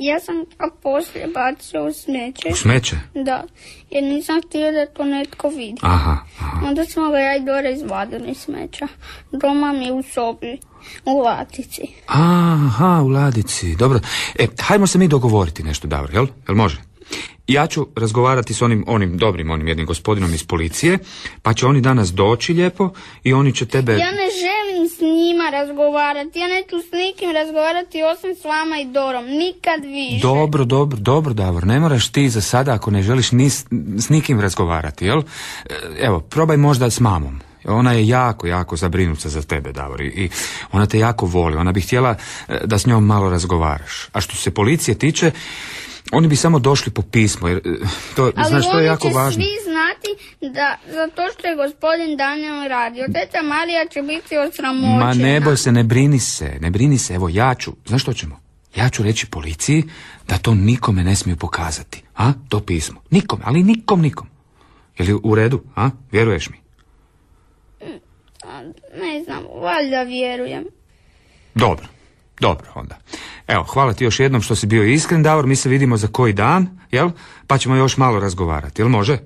Ja 0.00 0.20
sam 0.20 0.34
ga 0.58 0.70
poslije 0.82 1.26
bacio 1.34 1.84
u 1.84 1.92
smeće. 1.92 2.48
U 2.52 2.56
smeće? 2.56 2.96
Da, 3.14 3.44
jer 3.90 4.04
nisam 4.04 4.40
htio 4.48 4.72
da 4.72 4.86
to 4.86 5.04
netko 5.04 5.48
vidi. 5.48 5.78
Aha, 5.82 6.18
aha. 6.40 6.66
Onda 6.66 6.84
smo 6.84 7.10
ga 7.10 7.18
ja 7.18 7.36
i 7.36 7.40
Dora 7.40 7.70
izvadili 7.70 8.30
iz 8.30 8.36
smeća. 8.36 8.86
Doma 9.32 9.72
mi 9.72 9.92
u 9.92 10.02
sobi, 10.02 10.58
u 11.04 11.18
latici. 11.18 11.82
Aha, 12.06 13.02
u 13.04 13.08
ladici. 13.08 13.76
Dobro. 13.76 14.00
E, 14.38 14.46
hajmo 14.60 14.86
se 14.86 14.98
mi 14.98 15.08
dogovoriti 15.08 15.62
nešto, 15.62 15.88
Davor, 15.88 16.14
jel? 16.14 16.26
Jel 16.48 16.56
može? 16.56 16.80
Ja 17.46 17.66
ću 17.66 17.86
razgovarati 17.96 18.54
s 18.54 18.62
onim, 18.62 18.84
onim 18.86 19.16
dobrim, 19.18 19.50
onim 19.50 19.68
jednim 19.68 19.86
gospodinom 19.86 20.34
iz 20.34 20.44
policije, 20.44 20.98
pa 21.42 21.54
će 21.54 21.66
oni 21.66 21.80
danas 21.80 22.12
doći 22.12 22.52
lijepo 22.52 22.90
i 23.24 23.32
oni 23.32 23.54
će 23.54 23.66
tebe... 23.66 23.92
Ja 23.92 24.10
ne 24.10 24.28
želim 24.40 24.59
s 24.86 25.00
njima 25.00 25.50
razgovarati, 25.50 26.38
ja 26.38 26.48
neću 26.48 26.76
s 26.80 26.92
nikim 26.94 27.30
razgovarati 27.32 28.02
osim 28.04 28.30
s 28.32 28.44
vama 28.44 28.78
i 28.78 28.84
Dorom, 28.86 29.24
nikad 29.26 29.84
više. 29.84 30.22
Dobro, 30.22 30.64
dobro, 30.64 30.98
dobro, 30.98 31.32
Davor, 31.34 31.66
ne 31.66 31.80
moraš 31.80 32.08
ti 32.08 32.30
za 32.30 32.40
sada 32.40 32.72
ako 32.72 32.90
ne 32.90 33.02
želiš 33.02 33.32
ni 33.32 33.50
s, 33.50 33.64
s 33.98 34.08
nikim 34.08 34.40
razgovarati, 34.40 35.06
jel? 35.06 35.18
E, 35.18 35.24
Evo, 35.98 36.20
probaj 36.20 36.56
možda 36.56 36.90
s 36.90 37.00
mamom. 37.00 37.40
Ona 37.64 37.92
je 37.92 38.08
jako, 38.08 38.46
jako 38.46 38.76
zabrinuta 38.76 39.28
za 39.28 39.42
tebe, 39.42 39.72
Davor, 39.72 40.00
i- 40.00 40.30
ona 40.72 40.86
te 40.86 40.98
jako 40.98 41.26
voli. 41.26 41.56
Ona 41.56 41.72
bi 41.72 41.80
htjela 41.80 42.14
e, 42.48 42.58
da 42.64 42.78
s 42.78 42.86
njom 42.86 43.06
malo 43.06 43.30
razgovaraš. 43.30 44.08
A 44.12 44.20
što 44.20 44.36
se 44.36 44.50
policije 44.50 44.94
tiče, 44.94 45.30
oni 46.12 46.28
bi 46.28 46.36
samo 46.36 46.58
došli 46.58 46.92
po 46.92 47.02
pismo, 47.02 47.48
jer 47.48 47.58
e, 47.58 47.60
to, 48.16 48.32
Ali 48.36 48.48
znaš, 48.48 48.64
to 48.64 48.70
oni 48.70 48.80
je 48.80 48.86
jako 48.86 49.08
će 49.08 49.14
važno. 49.14 49.42
svi 49.42 49.50
znati 49.64 50.08
da 50.50 50.76
zato 50.86 51.22
što 51.32 51.46
je 51.46 51.56
gospodin 51.56 52.16
Daniel 52.16 52.68
radio. 52.68 53.06
Teta 53.06 53.42
Marija 53.42 53.86
će 53.86 54.02
biti 54.02 54.38
osramoćena. 54.38 54.96
Ma 54.96 55.14
ne 55.14 55.40
boj 55.40 55.56
se, 55.56 55.72
ne 55.72 55.84
brini 55.84 56.18
se, 56.18 56.58
ne 56.60 56.70
brini 56.70 56.98
se, 56.98 57.14
evo 57.14 57.28
ja 57.28 57.54
ću, 57.54 57.72
znaš 57.86 58.02
što 58.02 58.12
ćemo? 58.12 58.40
Ja 58.76 58.88
ću 58.88 59.02
reći 59.02 59.26
policiji 59.26 59.84
da 60.28 60.38
to 60.38 60.54
nikome 60.54 61.04
ne 61.04 61.16
smiju 61.16 61.36
pokazati, 61.36 62.02
a? 62.16 62.32
To 62.48 62.60
pismo. 62.60 63.00
Nikome, 63.10 63.42
ali 63.46 63.62
nikom, 63.62 64.00
nikom. 64.02 64.26
Je 64.98 65.06
li 65.06 65.20
u 65.22 65.34
redu, 65.34 65.62
a? 65.76 65.90
Vjeruješ 66.12 66.48
mi? 66.50 66.56
A, 68.44 68.62
Ne 68.94 69.24
znam, 69.24 69.42
valjda 69.54 70.02
vjerujem. 70.02 70.64
Dobro, 71.54 71.86
dobro 72.40 72.66
onda. 72.74 72.96
Evo, 73.46 73.62
hvala 73.62 73.92
ti 73.92 74.04
još 74.04 74.20
jednom 74.20 74.42
što 74.42 74.54
si 74.54 74.66
bio 74.66 74.84
iskren, 74.84 75.22
Davor, 75.22 75.46
mi 75.46 75.56
se 75.56 75.68
vidimo 75.68 75.96
za 75.96 76.06
koji 76.06 76.32
dan, 76.32 76.78
jel? 76.90 77.10
Pa 77.46 77.58
ćemo 77.58 77.76
još 77.76 77.96
malo 77.96 78.20
razgovarati, 78.20 78.82
jel 78.82 78.88
može? 78.88 79.18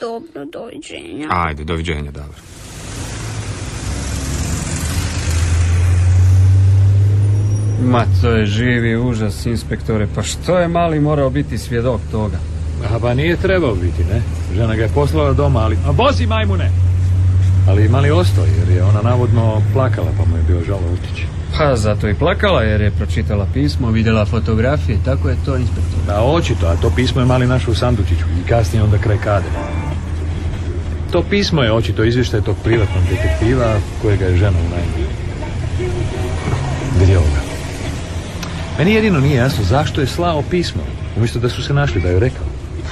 Dobro, 0.00 0.44
doviđenja. 0.52 1.28
Ajde, 1.30 1.64
doviđenja, 1.64 2.10
Davor. 2.10 2.36
Ma 7.82 8.04
to 8.22 8.30
je 8.30 8.46
živi 8.46 8.96
užas, 8.96 9.46
inspektore. 9.46 10.08
Pa 10.14 10.22
što 10.22 10.58
je 10.58 10.68
mali 10.68 11.00
morao 11.00 11.30
biti 11.30 11.58
svjedok 11.58 12.00
toga? 12.10 12.38
A 12.90 12.98
pa 13.00 13.14
nije 13.14 13.36
trebao 13.36 13.74
biti, 13.74 14.04
ne? 14.04 14.22
Žena 14.54 14.76
ga 14.76 14.82
je 14.82 14.88
poslala 14.94 15.32
doma, 15.32 15.60
ali... 15.60 15.76
A 15.86 15.90
vozi 15.90 16.26
majmune! 16.26 16.70
Ali 17.68 17.88
mali 17.88 18.10
ostao, 18.10 18.44
jer 18.44 18.76
je 18.76 18.84
ona 18.84 19.02
navodno 19.02 19.62
plakala, 19.72 20.08
pa 20.18 20.24
mu 20.24 20.36
je 20.36 20.42
bio 20.42 20.64
žalo 20.66 20.82
otići. 20.92 21.26
Pa 21.58 21.76
zato 21.76 22.08
i 22.08 22.14
plakala 22.14 22.62
jer 22.62 22.80
je 22.80 22.90
pročitala 22.90 23.46
pismo, 23.54 23.90
vidjela 23.90 24.24
fotografije, 24.24 24.98
tako 25.04 25.28
je 25.28 25.36
to 25.44 25.56
inspektor. 25.56 25.98
Da, 26.06 26.22
očito, 26.22 26.66
a 26.66 26.76
to 26.76 26.90
pismo 26.96 27.20
je 27.20 27.26
mali 27.26 27.46
našao 27.46 27.72
u 27.72 27.74
sandučiću 27.74 28.24
i 28.44 28.48
kasnije 28.48 28.82
onda 28.82 28.98
kraj 28.98 29.18
kade. 29.18 29.46
To 31.12 31.22
pismo 31.30 31.62
je 31.62 31.72
očito 31.72 32.04
izvještaj 32.04 32.40
tog 32.40 32.56
privatnog 32.64 33.04
detektiva 33.10 33.74
kojega 34.02 34.24
je 34.24 34.36
žena 34.36 34.58
u 34.58 34.70
najmu. 34.70 35.08
Vidi 37.00 37.16
ovoga. 37.16 37.40
Meni 38.78 38.94
jedino 38.94 39.20
nije 39.20 39.36
jasno 39.36 39.64
zašto 39.64 40.00
je 40.00 40.06
slao 40.06 40.42
pismo, 40.50 40.82
umjesto 41.16 41.38
da 41.38 41.48
su 41.48 41.62
se 41.62 41.74
našli, 41.74 42.00
da 42.00 42.08
je 42.08 42.20
rekao. 42.20 42.45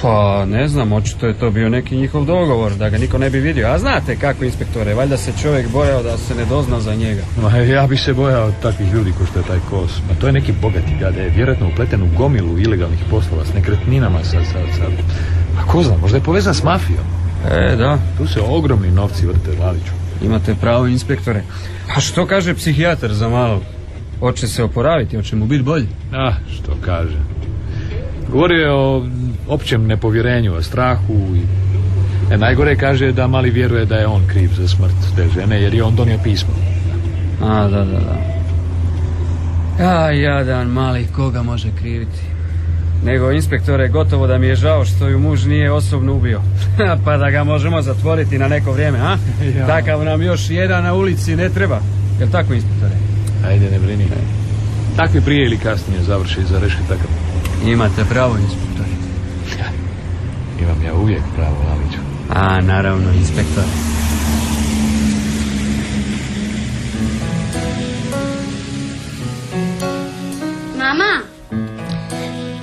Pa 0.05 0.45
ne 0.45 0.67
znam, 0.67 0.91
očito 0.91 1.27
je 1.27 1.33
to 1.33 1.51
bio 1.51 1.69
neki 1.69 1.97
njihov 1.97 2.25
dogovor, 2.25 2.75
da 2.75 2.89
ga 2.89 2.97
niko 2.97 3.17
ne 3.17 3.29
bi 3.29 3.39
vidio. 3.39 3.67
A 3.67 3.79
znate 3.79 4.15
kako 4.15 4.45
inspektore, 4.45 4.93
valjda 4.93 5.17
se 5.17 5.31
čovjek 5.41 5.71
bojao 5.71 6.03
da 6.03 6.17
se 6.17 6.35
ne 6.35 6.45
dozna 6.45 6.79
za 6.79 6.95
njega. 6.95 7.21
Ma 7.41 7.57
ja 7.57 7.87
bi 7.87 7.97
se 7.97 8.13
bojao 8.13 8.51
takvih 8.61 8.93
ljudi 8.93 9.11
ko 9.11 9.25
što 9.25 9.39
je 9.39 9.45
taj 9.45 9.59
kos. 9.69 9.91
Ma 10.09 10.15
to 10.19 10.27
je 10.27 10.33
neki 10.33 10.53
bogati 10.61 10.95
gade, 10.99 11.29
vjerojatno 11.35 11.67
upleten 11.67 12.03
u 12.03 12.17
gomilu 12.17 12.59
ilegalnih 12.59 12.99
poslova 13.09 13.45
s 13.45 13.53
nekretninama 13.53 14.23
sa, 14.23 14.43
sa, 14.43 14.59
sa... 14.77 14.83
A 15.59 15.65
ko 15.71 15.83
zna, 15.83 15.97
možda 15.97 16.17
je 16.17 16.23
povezan 16.23 16.53
s 16.53 16.63
mafijom. 16.63 17.05
E, 17.51 17.75
da, 17.75 17.97
Tu 18.17 18.27
se 18.27 18.39
ogromni 18.47 18.91
novci 18.91 19.25
vrte 19.25 19.51
Laliću. 19.61 19.91
imate 20.21 20.55
pravo 20.61 20.87
inspektore. 20.87 21.43
A 21.97 21.99
što 21.99 22.25
kaže 22.25 22.53
psihijatar 22.53 23.13
za 23.13 23.29
malo? 23.29 23.61
Hoće 24.19 24.47
se 24.47 24.63
oporaviti, 24.63 25.15
hoće 25.15 25.35
mu 25.35 25.45
biti 25.45 25.63
bolji. 25.63 25.87
Ah, 26.13 26.33
što 26.53 26.77
kaže. 26.81 27.17
Govorio 28.31 28.65
je 28.65 28.71
o 28.71 29.05
općem 29.47 29.87
nepovjerenju, 29.87 30.53
o 30.53 30.61
strahu 30.61 31.13
i... 31.35 31.41
E, 32.33 32.37
najgore 32.37 32.75
kaže 32.75 33.11
da 33.11 33.27
mali 33.27 33.49
vjeruje 33.49 33.85
da 33.85 33.95
je 33.95 34.07
on 34.07 34.27
kriv 34.27 34.49
za 34.53 34.67
smrt 34.67 34.95
te 35.15 35.27
žene, 35.35 35.61
jer 35.61 35.73
je 35.73 35.83
on 35.83 35.95
donio 35.95 36.17
pismo. 36.23 36.53
A, 37.41 37.67
da, 37.67 37.85
da, 37.85 37.99
da. 37.99 38.17
A, 39.79 40.11
jadan 40.11 40.67
mali, 40.67 41.07
koga 41.15 41.43
može 41.43 41.67
kriviti? 41.79 42.19
Nego, 43.03 43.31
inspektore, 43.31 43.87
gotovo 43.87 44.27
da 44.27 44.37
mi 44.37 44.47
je 44.47 44.55
žao 44.55 44.85
što 44.85 45.07
ju 45.07 45.19
muž 45.19 45.45
nije 45.45 45.71
osobno 45.71 46.13
ubio. 46.13 46.41
pa 47.05 47.17
da 47.17 47.29
ga 47.29 47.43
možemo 47.43 47.81
zatvoriti 47.81 48.37
na 48.37 48.47
neko 48.47 48.71
vrijeme, 48.71 48.99
a? 48.99 49.17
Ja. 49.57 49.67
Takav 49.67 50.03
nam 50.03 50.21
još 50.21 50.49
jedan 50.49 50.83
na 50.83 50.93
ulici 50.93 51.35
ne 51.35 51.49
treba. 51.49 51.79
Jel 52.19 52.29
tako, 52.31 52.53
inspektore? 52.53 52.95
Ajde, 53.47 53.71
ne 53.71 53.79
brini. 53.79 54.05
Takvi 54.95 55.21
prije 55.21 55.45
ili 55.45 55.57
kasnije 55.57 56.01
završe 56.01 56.41
iza 56.41 56.59
rešetaka. 56.59 57.03
Imate 57.65 58.05
pravo, 58.09 58.37
inspektore. 58.37 58.89
Imam 60.61 60.81
ja 60.85 60.93
uvijek 60.93 61.21
pravo, 61.35 61.55
Laliću. 61.69 61.97
A, 62.29 62.61
naravno, 62.61 63.11
inspektore. 63.13 63.67
Mama, 70.77 71.21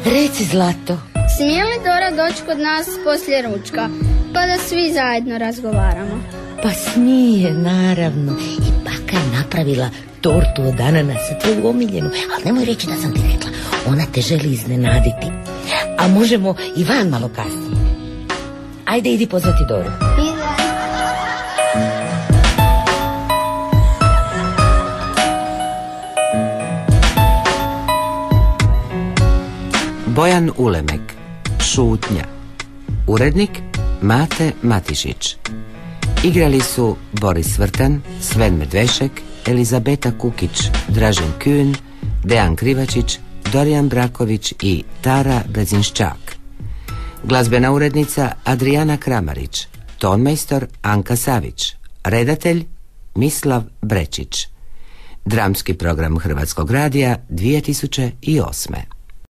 Reci, 0.05 0.45
Zlato. 0.45 0.99
smije 1.37 1.65
li 1.65 1.77
Dora 1.85 2.11
doći 2.11 2.43
kod 2.47 2.59
nas 2.59 2.87
poslije 3.05 3.43
ručka? 3.43 3.89
Pa 4.35 4.41
da 4.47 4.59
svi 4.69 4.93
zajedno 4.93 5.39
razgovaramo. 5.39 6.23
Pa 6.63 6.71
smije, 6.71 7.53
naravno. 7.53 8.33
I 8.59 8.71
baka 8.85 9.17
je 9.17 9.39
napravila 9.43 9.91
tortu 10.21 10.63
od 10.63 10.81
ananasa, 10.81 11.39
tvoju 11.43 11.69
omiljenu. 11.69 12.11
Ali 12.35 12.45
nemoj 12.45 12.65
reći 12.65 12.87
da 12.87 12.97
sam 12.97 13.15
ti 13.15 13.21
rekla. 13.33 13.51
Ona 13.87 14.05
te 14.15 14.21
želi 14.21 14.53
iznenaditi. 14.53 15.27
A 15.99 16.09
možemo 16.09 16.55
i 16.77 16.85
van 16.85 17.09
malo 17.09 17.29
kasnije. 17.29 17.83
Ajde, 18.87 19.13
idi 19.13 19.27
pozvati 19.27 19.65
Doru. 19.69 19.91
Bojan 30.07 30.51
Ulemek, 30.57 31.01
Šutnja. 31.61 32.25
Urednik 33.07 33.51
Mate 34.03 34.53
Matišić. 34.63 35.37
Igrali 36.25 36.61
su 36.61 36.97
Boris 37.13 37.59
Vrtan, 37.59 38.01
Sven 38.21 38.55
Medvešek, 38.55 39.11
Elizabeta 39.47 40.19
Kukić, 40.19 40.63
Dražen 40.89 41.33
Kühn, 41.45 41.75
Dejan 42.25 42.57
Krivačić, 42.57 43.19
Dorijan 43.53 43.89
Braković 43.89 44.55
i 44.63 44.85
Tara 45.01 45.43
Brezinščak. 45.49 46.37
Glazbena 47.25 47.73
urednica 47.73 48.33
Adriana 48.45 48.97
Kramarić, 48.97 49.69
tonmajstor 49.99 50.67
Anka 50.83 51.17
Savić, 51.17 51.77
redatelj 52.05 52.65
Mislav 53.15 53.63
Brečić. 53.83 54.49
Dramski 55.25 55.75
program 55.75 56.19
Hrvatskog 56.19 56.71
radija 56.71 57.17
2008. 57.31 59.02